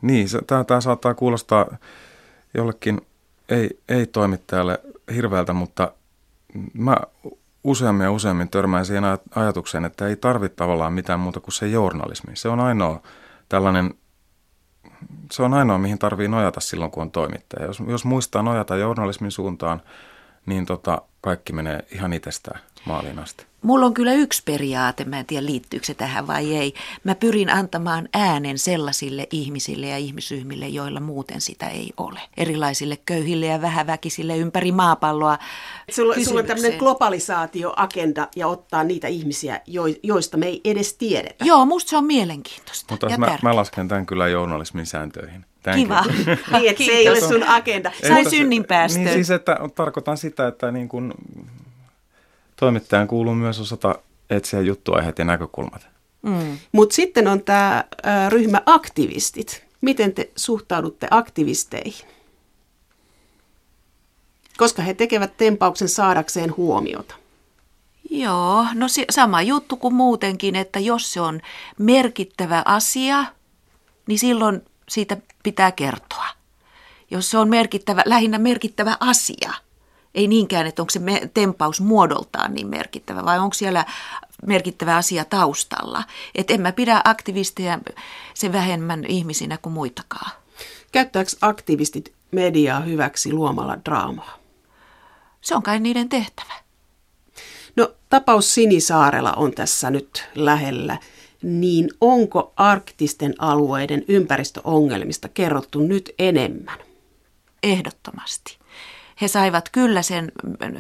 [0.02, 1.76] Niin, tämä, tämä saattaa kuulostaa
[2.54, 3.00] jollekin
[3.48, 4.80] ei, ei toimittajalle
[5.14, 5.92] hirveältä, mutta
[6.74, 6.96] mä
[7.64, 12.36] useammin ja useammin törmään siihen ajatukseen, että ei tarvitse tavallaan mitään muuta kuin se journalismi.
[12.36, 13.02] Se on ainoa
[13.48, 13.94] tällainen,
[15.32, 17.66] se on ainoa, mihin tarvii nojata silloin, kun on toimittaja.
[17.66, 19.82] Jos, jos muistaa nojata journalismin suuntaan,
[20.46, 23.46] niin tota, kaikki menee ihan itsestään maaliin asti.
[23.62, 26.74] Mulla on kyllä yksi periaate, mä en tiedä liittyykö se tähän vai ei.
[27.04, 32.20] Mä pyrin antamaan äänen sellaisille ihmisille ja ihmisryhmille, joilla muuten sitä ei ole.
[32.36, 35.38] Erilaisille köyhille ja vähäväkisille ympäri maapalloa.
[35.90, 39.60] Sulla, sulla on tämmöinen globalisaatioagenda ja ottaa niitä ihmisiä,
[40.02, 41.44] joista me ei edes tiedetä.
[41.44, 45.44] Joo, musta se on mielenkiintoista Mutta ja mä, mä lasken tämän kyllä journalismin sääntöihin.
[45.62, 46.04] Thank Kiva.
[46.52, 47.92] niin, että se ei ole sun agenda.
[48.08, 48.98] Sai synnin päästä.
[48.98, 51.14] Niin siis, että tarkoitan sitä, että niin kun
[52.62, 53.94] toimittajan kuuluu myös osata
[54.30, 55.88] etsiä juttuaiheet ja näkökulmat.
[56.22, 56.58] Mm.
[56.72, 57.84] Mutta sitten on tämä
[58.28, 59.64] ryhmä aktivistit.
[59.80, 62.08] Miten te suhtaudutte aktivisteihin?
[64.56, 67.14] Koska he tekevät tempauksen saadakseen huomiota.
[68.10, 71.40] Joo, no sama juttu kuin muutenkin, että jos se on
[71.78, 73.24] merkittävä asia,
[74.06, 76.26] niin silloin siitä pitää kertoa.
[77.10, 79.52] Jos se on merkittävä, lähinnä merkittävä asia,
[80.14, 81.00] ei niinkään, että onko se
[81.34, 83.84] tempaus muodoltaan niin merkittävä vai onko siellä
[84.46, 86.04] merkittävä asia taustalla.
[86.34, 87.78] Että en mä pidä aktivisteja
[88.34, 90.30] sen vähemmän ihmisinä kuin muitakaan.
[90.92, 94.38] Käyttääkö aktivistit mediaa hyväksi luomalla draamaa?
[95.40, 96.54] Se on kai niiden tehtävä.
[97.76, 100.98] No tapaus Sinisaarella on tässä nyt lähellä.
[101.42, 106.78] Niin onko arktisten alueiden ympäristöongelmista kerrottu nyt enemmän?
[107.62, 108.58] Ehdottomasti
[109.20, 110.32] he saivat kyllä sen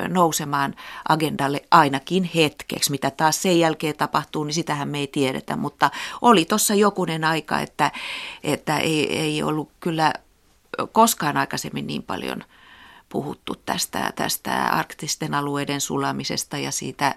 [0.08, 0.74] nousemaan
[1.08, 2.90] agendalle ainakin hetkeksi.
[2.90, 5.90] Mitä taas sen jälkeen tapahtuu, niin sitähän me ei tiedetä, mutta
[6.22, 7.92] oli tuossa jokunen aika, että,
[8.44, 10.12] että ei, ei ollut kyllä
[10.92, 12.44] koskaan aikaisemmin niin paljon
[13.08, 17.14] puhuttu tästä, tästä arktisten alueiden sulamisesta ja siitä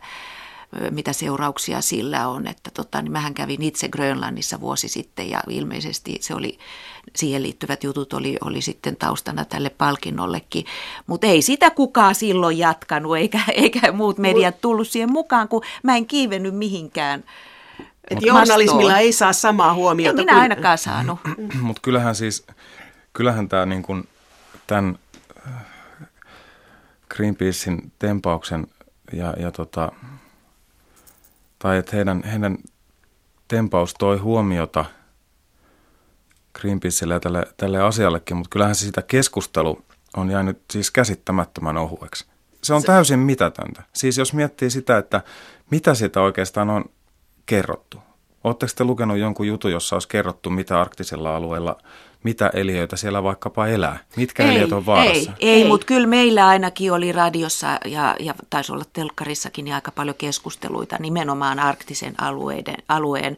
[0.91, 2.47] mitä seurauksia sillä on.
[2.47, 6.57] Että tota, niin mähän kävin itse Grönlannissa vuosi sitten ja ilmeisesti se oli,
[7.15, 10.65] siihen liittyvät jutut oli, oli sitten taustana tälle palkinnollekin.
[11.07, 15.95] Mutta ei sitä kukaan silloin jatkanut eikä, eikä muut mediat tullut siihen mukaan, kun mä
[15.95, 17.23] en kiivennyt mihinkään.
[18.09, 20.21] Että journalismilla ei saa samaa huomiota.
[20.21, 20.41] En minä kuin...
[20.41, 21.19] ainakaan saanut.
[21.61, 22.47] Mutta kyllähän siis,
[23.13, 24.07] kyllähän tämä niin kuin
[24.67, 24.99] tämän
[25.47, 25.53] äh,
[27.09, 28.67] Greenpeacein tempauksen
[29.13, 29.91] ja, ja tota,
[31.59, 32.57] tai että heidän, heidän
[33.47, 34.85] tempaus toi huomiota
[36.61, 39.81] Greenpeacelle ja tälle, tälle asiallekin, mutta kyllähän se sitä keskustelu
[40.17, 42.25] on jäänyt siis käsittämättömän ohueksi.
[42.63, 42.87] Se on se...
[42.87, 43.83] täysin mitätöntä.
[43.93, 45.21] Siis jos miettii sitä, että
[45.71, 46.85] mitä sitä oikeastaan on
[47.45, 47.97] kerrottu.
[48.45, 51.77] Oletteko te lukenut jonkun jutun, jossa olisi kerrottu, mitä arktisella alueella,
[52.23, 53.99] mitä eliöitä siellä vaikkapa elää?
[54.15, 55.31] Mitkä ei, eliöt on vaarassa?
[55.39, 55.67] Ei, ei, ei.
[55.67, 60.97] mutta kyllä meillä ainakin oli radiossa ja, ja taisi olla telkkarissakin niin aika paljon keskusteluita
[60.99, 63.37] nimenomaan arktisen alueiden, alueen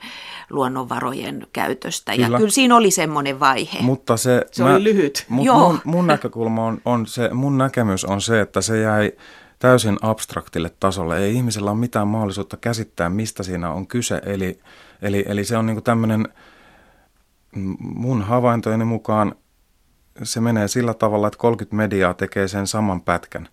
[0.50, 2.12] luonnonvarojen käytöstä.
[2.12, 2.28] Kyllä.
[2.28, 3.82] Ja kyllä siinä oli semmoinen vaihe.
[3.82, 5.26] Mutta se, se mä, oli lyhyt.
[5.30, 5.60] Mut Joo.
[5.60, 9.12] Mun, mun näkökulma on, on se, mun näkemys on se, että se jäi
[9.60, 11.18] täysin abstraktille tasolle.
[11.18, 14.22] Ei ihmisellä ole mitään mahdollisuutta käsittää, mistä siinä on kyse.
[14.26, 14.60] Eli,
[15.02, 16.28] eli, eli se on niin tämmöinen,
[17.80, 19.36] mun havaintojeni mukaan
[20.24, 23.50] se menee sillä tavalla, että 30 mediaa tekee sen saman pätkän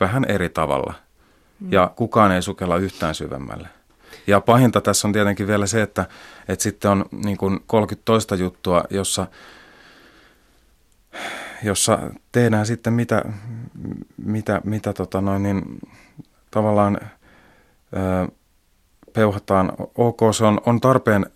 [0.00, 0.94] vähän eri tavalla.
[1.60, 1.72] Mm.
[1.72, 3.68] Ja kukaan ei sukella yhtään syvemmälle.
[4.26, 6.06] Ja pahinta tässä on tietenkin vielä se, että,
[6.48, 9.26] että sitten on niin kuin 30 toista juttua, jossa
[11.62, 13.24] jossa tehdään sitten mitä,
[14.16, 15.62] mitä, mitä tota noin, niin
[16.50, 18.28] tavallaan ö,
[19.16, 19.72] peuhataan.
[19.94, 21.26] Ok, se on, on tarpeen,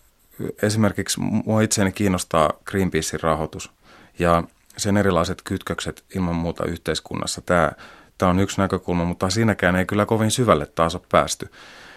[0.63, 3.71] esimerkiksi mua itseäni kiinnostaa Greenpeacein rahoitus
[4.19, 4.43] ja
[4.77, 7.41] sen erilaiset kytkökset ilman muuta yhteiskunnassa.
[7.41, 7.73] Tämä,
[8.19, 11.51] tämä on yksi näkökulma, mutta siinäkään ei kyllä kovin syvälle taas ole päästy.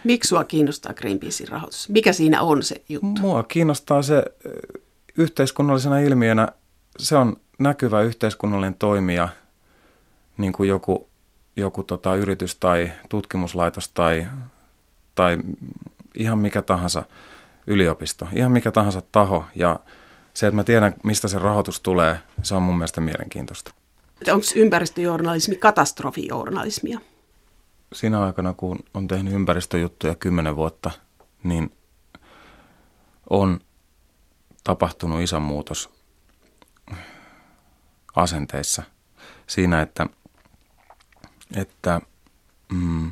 [0.04, 1.90] Miksi sinua kiinnostaa Greenpeacein rahoitus?
[1.90, 3.22] Mikä siinä on se juttu?
[3.22, 4.24] Mua kiinnostaa se
[5.18, 6.48] yhteiskunnallisena ilmiönä,
[7.00, 9.30] se on näkyvä yhteiskunnallinen toimija,
[10.38, 11.10] niin kuin joku,
[11.56, 14.28] joku tota, yritys tai tutkimuslaitos tai,
[15.16, 15.38] tai
[16.16, 17.04] ihan mikä tahansa
[17.68, 19.46] yliopisto, ihan mikä tahansa taho.
[19.56, 19.80] Ja
[20.34, 23.74] se, että mä tiedän, mistä se rahoitus tulee, se on mun mielestä mielenkiintoista.
[24.32, 27.00] Onko ympäristöjournalismi katastrofijournalismia?
[27.94, 30.92] Siinä aikana, kun on tehnyt ympäristöjuttuja kymmenen vuotta,
[31.44, 31.78] niin
[33.30, 33.60] on
[34.64, 35.90] tapahtunut iso muutos
[38.16, 38.84] asenteissa
[39.48, 40.08] siinä, että,
[41.56, 42.02] että
[42.72, 43.12] mm,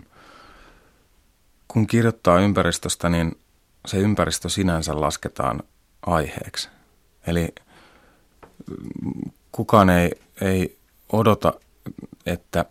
[1.71, 3.39] kun kirjoittaa ympäristöstä, niin
[3.87, 5.63] se ympäristö sinänsä lasketaan
[6.05, 6.69] aiheeksi.
[7.27, 7.55] Eli
[8.67, 10.11] mm, kukaan ei,
[10.41, 10.77] ei
[11.11, 11.53] odota,
[12.25, 12.65] että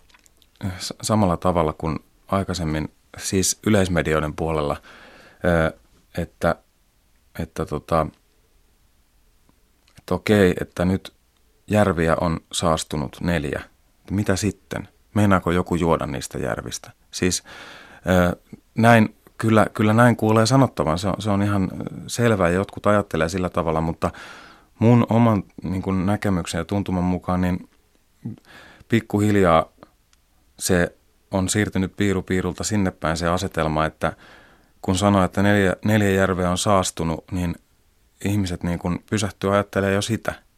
[1.03, 1.99] samalla tavalla kuin
[2.29, 2.89] aikaisemmin,
[3.19, 4.77] siis yleismedioiden puolella,
[6.19, 6.55] että,
[7.39, 8.07] että, tota,
[9.99, 11.13] että okei, että nyt
[11.67, 13.63] järviä on saastunut neljä.
[14.11, 14.89] Mitä sitten?
[15.15, 16.91] Meinaako joku juoda niistä järvistä?
[17.11, 17.43] Siis
[18.83, 20.99] näin, kyllä, kyllä näin kuulee sanottavan.
[20.99, 21.71] Se on, se on ihan
[22.07, 24.11] selvää ja jotkut ajattelee sillä tavalla, mutta
[24.79, 27.69] mun oman niin kuin näkemyksen ja tuntuman mukaan niin
[28.89, 29.67] pikkuhiljaa
[30.59, 30.97] se
[31.31, 34.13] on siirtynyt piiru piirulta sinne päin se asetelma, että
[34.83, 37.55] kun sanoo, että neljä, neljä järveä on saastunut, niin
[38.25, 40.35] ihmiset niin kuin pysähtyy ajattelemaan jo sitä–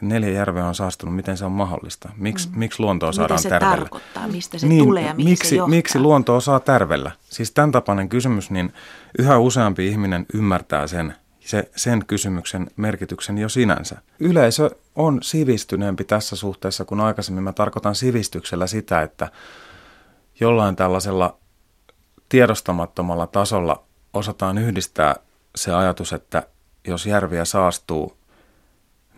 [0.00, 2.08] neljä järveä on saastunut, miten se on mahdollista?
[2.16, 2.58] Miks, mm.
[2.58, 3.76] Miksi luontoa saadaan Mitä se tärvellä?
[3.76, 5.70] tarkoittaa, mistä se niin, tulee ja mihin miksi, se johtaa?
[5.70, 7.10] Miksi luontoa saa tärvellä?
[7.30, 8.72] Siis tämän tapainen kysymys, niin
[9.18, 14.00] yhä useampi ihminen ymmärtää sen, se, sen kysymyksen merkityksen jo sinänsä.
[14.20, 17.44] Yleisö on sivistyneempi tässä suhteessa kuin aikaisemmin.
[17.44, 19.28] Mä tarkoitan sivistyksellä sitä, että
[20.40, 21.38] jollain tällaisella
[22.28, 23.82] tiedostamattomalla tasolla
[24.14, 25.16] osataan yhdistää
[25.54, 26.42] se ajatus, että
[26.86, 28.16] jos järviä saastuu,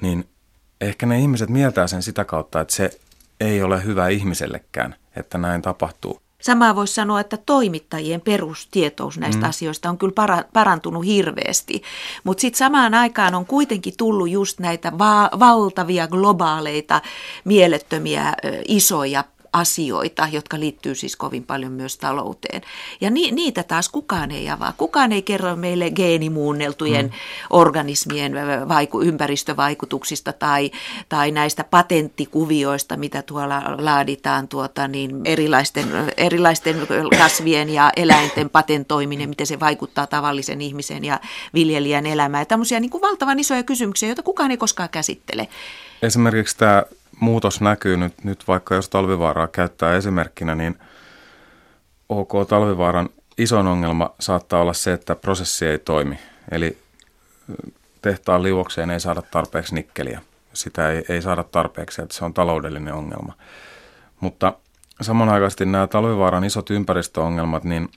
[0.01, 0.29] niin
[0.81, 2.91] ehkä ne ihmiset mieltää sen sitä kautta, että se
[3.41, 6.21] ei ole hyvä ihmisellekään, että näin tapahtuu.
[6.41, 9.49] Samaa voisi sanoa, että toimittajien perustietous näistä mm.
[9.49, 11.83] asioista on kyllä para, parantunut hirveästi,
[12.25, 17.03] mutta sitten samaan aikaan on kuitenkin tullut just näitä va- valtavia globaaleita,
[17.45, 18.35] mielettömiä,
[18.69, 19.25] isoja
[19.59, 22.63] asioita, jotka liittyy siis kovin paljon myös talouteen.
[23.01, 24.73] Ja ni, niitä taas kukaan ei avaa.
[24.77, 27.13] Kukaan ei kerro meille geenimuunneltujen mm.
[27.51, 28.33] organismien
[28.69, 30.71] vaiku, ympäristövaikutuksista tai,
[31.09, 36.77] tai näistä patenttikuvioista, mitä tuolla laaditaan tuota, niin erilaisten, erilaisten
[37.19, 41.21] kasvien ja eläinten patentoiminen, miten se vaikuttaa tavallisen ihmisen ja
[41.55, 42.47] viljelijän elämään.
[42.47, 45.49] Tämmöisiä niin kuin valtavan isoja kysymyksiä, joita kukaan ei koskaan käsittele.
[46.03, 46.83] Esimerkiksi tämä
[47.21, 50.79] muutos näkyy nyt, nyt vaikka jos talvivaaraa käyttää esimerkkinä, niin
[52.09, 53.09] OK talvivaaran
[53.39, 56.19] isoin ongelma saattaa olla se, että prosessi ei toimi.
[56.51, 56.79] Eli
[58.03, 60.23] tehtaan liuokseen ei saada tarpeeksi nikkeliä.
[60.53, 63.33] Sitä ei, ei saada tarpeeksi, että se on taloudellinen ongelma.
[64.21, 64.53] Mutta
[65.01, 67.89] samanaikaisesti nämä talvivaaran isot ympäristöongelmat, niin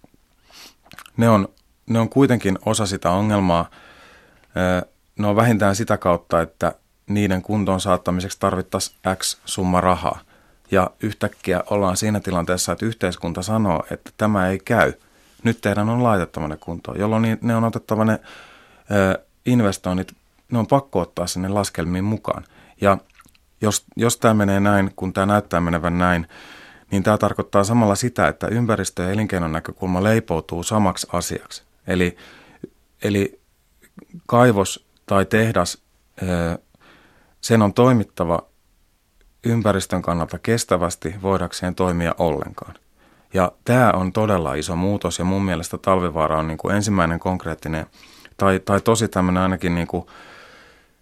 [1.17, 1.47] ne on,
[1.89, 3.69] ne on kuitenkin osa sitä ongelmaa.
[5.19, 6.73] Ne on vähintään sitä kautta, että
[7.07, 10.19] niiden kuntoon saattamiseksi tarvittaisiin X summa rahaa.
[10.71, 14.93] Ja yhtäkkiä ollaan siinä tilanteessa, että yhteiskunta sanoo, että tämä ei käy.
[15.43, 18.19] Nyt teidän on laitettava ne kuntoon, jolloin ne on otettava ne
[18.91, 20.11] ö, investoinnit,
[20.51, 22.43] ne on pakko ottaa sinne laskelmiin mukaan.
[22.81, 22.97] Ja
[23.61, 26.27] jos, jos tämä menee näin, kun tämä näyttää menevän näin,
[26.91, 31.63] niin tämä tarkoittaa samalla sitä, että ympäristö- ja elinkeinon näkökulma leipoutuu samaksi asiaksi.
[31.87, 32.17] Eli,
[33.03, 33.39] eli
[34.27, 35.77] kaivos tai tehdas,
[37.41, 38.39] sen on toimittava
[39.43, 42.73] ympäristön kannalta kestävästi voidakseen toimia ollenkaan.
[43.33, 47.85] Ja tämä on todella iso muutos ja mun mielestä Talvivaara on niin kuin ensimmäinen konkreettinen
[48.37, 50.05] tai, tai tosi tämmöinen ainakin niin kuin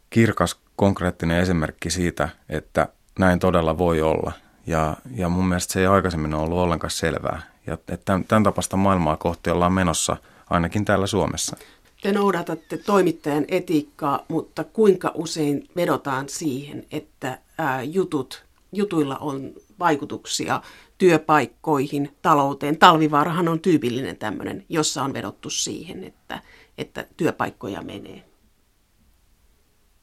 [0.10, 2.88] kirkas konkreettinen esimerkki siitä, että
[3.20, 4.32] näin todella voi olla.
[4.68, 7.42] Ja, ja mun mielestä se ei aikaisemmin ole ollut ollenkaan selvää.
[7.68, 10.18] Ja että tämän, tämän tapasta maailmaa kohti ollaan menossa
[10.50, 11.58] ainakin täällä Suomessa.
[12.02, 20.62] Te noudatatte toimittajan etiikkaa, mutta kuinka usein vedotaan siihen, että ää, jutut, jutuilla on vaikutuksia
[20.98, 22.78] työpaikkoihin, talouteen.
[22.78, 26.42] Talvivaarahan on tyypillinen tämmöinen, jossa on vedottu siihen, että,
[26.78, 28.24] että työpaikkoja menee.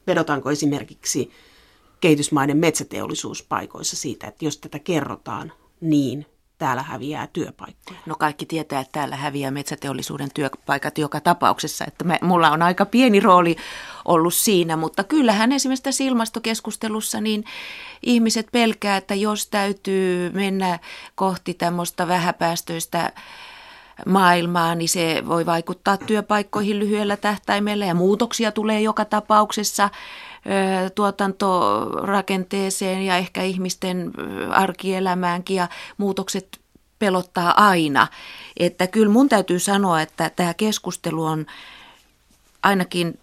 [0.07, 1.31] Vedotaanko esimerkiksi
[1.99, 6.25] kehitysmaiden metsäteollisuuspaikoissa siitä, että jos tätä kerrotaan, niin
[6.57, 7.99] täällä häviää työpaikkoja.
[8.05, 11.85] No kaikki tietää, että täällä häviää metsäteollisuuden työpaikat joka tapauksessa.
[11.87, 13.55] Että me, mulla on aika pieni rooli
[14.05, 17.43] ollut siinä, mutta kyllähän esimerkiksi tässä ilmastokeskustelussa niin
[18.03, 20.79] ihmiset pelkää, että jos täytyy mennä
[21.15, 23.11] kohti tämmöistä vähäpäästöistä
[24.05, 29.89] maailmaa, niin se voi vaikuttaa työpaikkoihin lyhyellä tähtäimellä ja muutoksia tulee joka tapauksessa
[30.95, 34.11] tuotantorakenteeseen ja ehkä ihmisten
[34.49, 35.67] arkielämäänkin ja
[35.97, 36.59] muutokset
[36.99, 38.07] pelottaa aina.
[38.57, 41.45] Että kyllä mun täytyy sanoa, että tämä keskustelu on
[42.63, 43.19] ainakin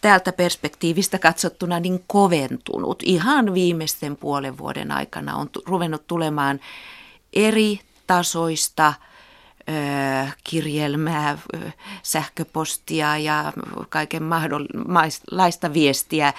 [0.00, 3.02] täältä perspektiivistä katsottuna niin koventunut.
[3.02, 6.60] Ihan viimeisten puolen vuoden aikana on ruvennut tulemaan
[7.32, 8.94] eri tasoista–
[10.44, 11.38] kirjelmää,
[12.02, 13.52] sähköpostia ja
[13.88, 16.32] kaiken mahdollisuista viestiä,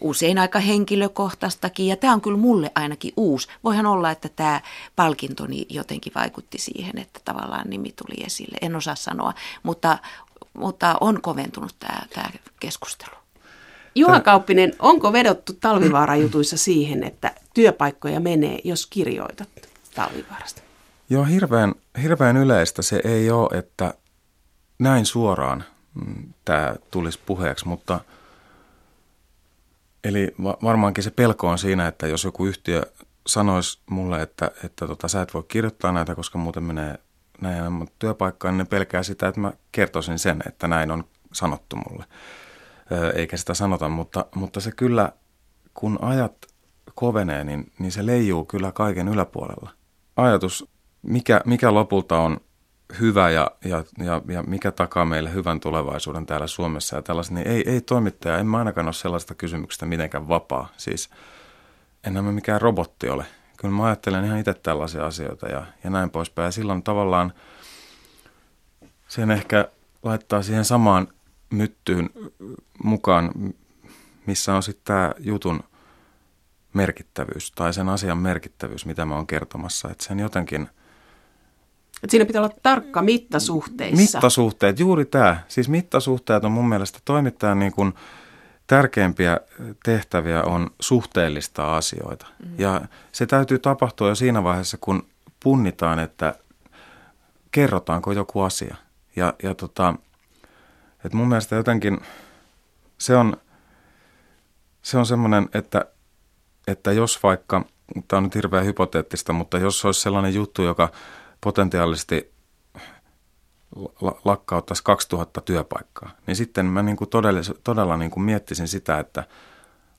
[0.00, 3.48] usein aika henkilökohtaistakin, ja tämä on kyllä mulle ainakin uusi.
[3.64, 4.60] Voihan olla, että tämä
[4.96, 8.58] palkintoni jotenkin vaikutti siihen, että tavallaan nimi tuli esille.
[8.60, 9.32] En osaa sanoa,
[9.62, 9.98] mutta,
[10.58, 12.28] mutta on koventunut tämä, tämä
[12.60, 13.16] keskustelu.
[13.94, 19.48] Juha Kauppinen, onko vedottu talvivaarajutuissa siihen, että työpaikkoja menee, jos kirjoitat
[19.94, 20.65] talvivaarasta?
[21.10, 23.94] Joo, hirveän, hirveän yleistä se ei ole, että
[24.78, 28.00] näin suoraan mm, tämä tulisi puheeksi, mutta
[30.04, 32.82] eli varmaankin se pelko on siinä, että jos joku yhtiö
[33.26, 36.98] sanoisi mulle, että, että tota, sä et voi kirjoittaa näitä, koska muuten menee
[37.40, 42.04] näin työpaikkaan, niin ne pelkää sitä, että mä kertoisin sen, että näin on sanottu mulle.
[43.14, 45.12] Eikä sitä sanota, mutta, mutta se kyllä,
[45.74, 46.46] kun ajat
[46.94, 49.70] kovenee, niin, niin se leijuu kyllä kaiken yläpuolella.
[50.16, 50.68] Ajatus
[51.06, 52.40] mikä, mikä lopulta on
[53.00, 57.48] hyvä ja, ja, ja, ja mikä takaa meille hyvän tulevaisuuden täällä Suomessa ja tällaista, niin
[57.48, 60.68] ei, ei toimittaja, en mä ainakaan ole sellaista kysymyksestä mitenkään vapaa.
[60.76, 61.10] Siis
[62.04, 63.26] enhän mä mikään robotti ole.
[63.56, 66.46] Kyllä mä ajattelen ihan itse tällaisia asioita ja, ja näin poispäin.
[66.46, 67.32] Ja silloin tavallaan
[69.08, 69.68] sen ehkä
[70.02, 71.08] laittaa siihen samaan
[71.50, 72.10] myttyyn
[72.84, 73.30] mukaan,
[74.26, 75.60] missä on sitten tämä jutun
[76.72, 79.90] merkittävyys tai sen asian merkittävyys, mitä mä oon kertomassa.
[79.90, 80.68] Että sen jotenkin–
[82.02, 83.96] että siinä pitää olla tarkka mittasuhteissa.
[83.96, 85.36] Mittasuhteet, juuri tämä.
[85.48, 87.94] Siis mittasuhteet on mun mielestä toimittajan niin kuin
[88.66, 89.40] tärkeimpiä
[89.84, 92.26] tehtäviä on suhteellista asioita.
[92.44, 92.54] Mm.
[92.58, 92.80] Ja
[93.12, 95.06] se täytyy tapahtua jo siinä vaiheessa, kun
[95.42, 96.34] punnitaan, että
[97.50, 98.76] kerrotaanko joku asia.
[99.16, 99.94] Ja, ja tota,
[101.04, 102.00] että mun mielestä jotenkin
[102.98, 103.36] se on,
[104.82, 105.84] se on semmoinen, että,
[106.66, 107.64] että jos vaikka,
[108.08, 110.92] tämä on nyt hirveän hypoteettista, mutta jos olisi sellainen juttu, joka
[111.40, 112.32] potentiaalisesti
[114.24, 119.24] lakkauttaisi 2000 työpaikkaa, niin sitten mä niin kuin todella, todella niin kuin miettisin sitä, että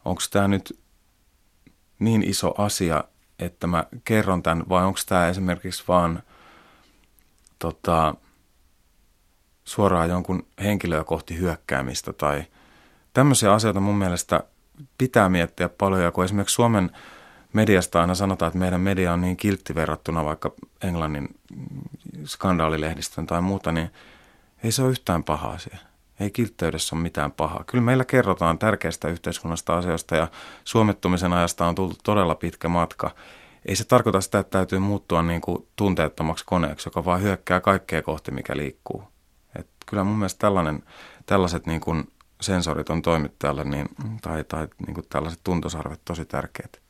[0.05, 0.79] onko tämä nyt
[1.99, 3.03] niin iso asia,
[3.39, 6.23] että mä kerron tämän, vai onko tämä esimerkiksi vaan
[7.59, 8.15] tota,
[9.63, 12.43] suoraan jonkun henkilöä kohti hyökkäämistä tai
[13.13, 14.43] tämmöisiä asioita mun mielestä
[14.97, 16.91] pitää miettiä paljon, ja kun esimerkiksi Suomen
[17.54, 20.52] mediasta aina sanotaan, että meidän media on niin kiltti verrattuna vaikka
[20.84, 21.39] Englannin
[22.26, 23.89] skandaalilehdistön tai muuta, niin
[24.64, 25.78] ei se ole yhtään paha asia.
[26.20, 27.64] Ei kiltteydessä ole mitään pahaa.
[27.64, 30.28] Kyllä meillä kerrotaan tärkeistä yhteiskunnasta asioista ja
[30.64, 33.12] suomettumisen ajasta on tullut todella pitkä matka.
[33.66, 38.02] Ei se tarkoita sitä, että täytyy muuttua niin kuin tunteettomaksi koneeksi, joka vaan hyökkää kaikkea
[38.02, 39.04] kohti, mikä liikkuu.
[39.56, 40.84] Et kyllä mun mielestä tällainen,
[41.26, 43.88] tällaiset niin kuin sensorit on toimittajalle niin,
[44.22, 46.86] tai, tai niin kuin tällaiset tuntosarvet tosi tärkeät.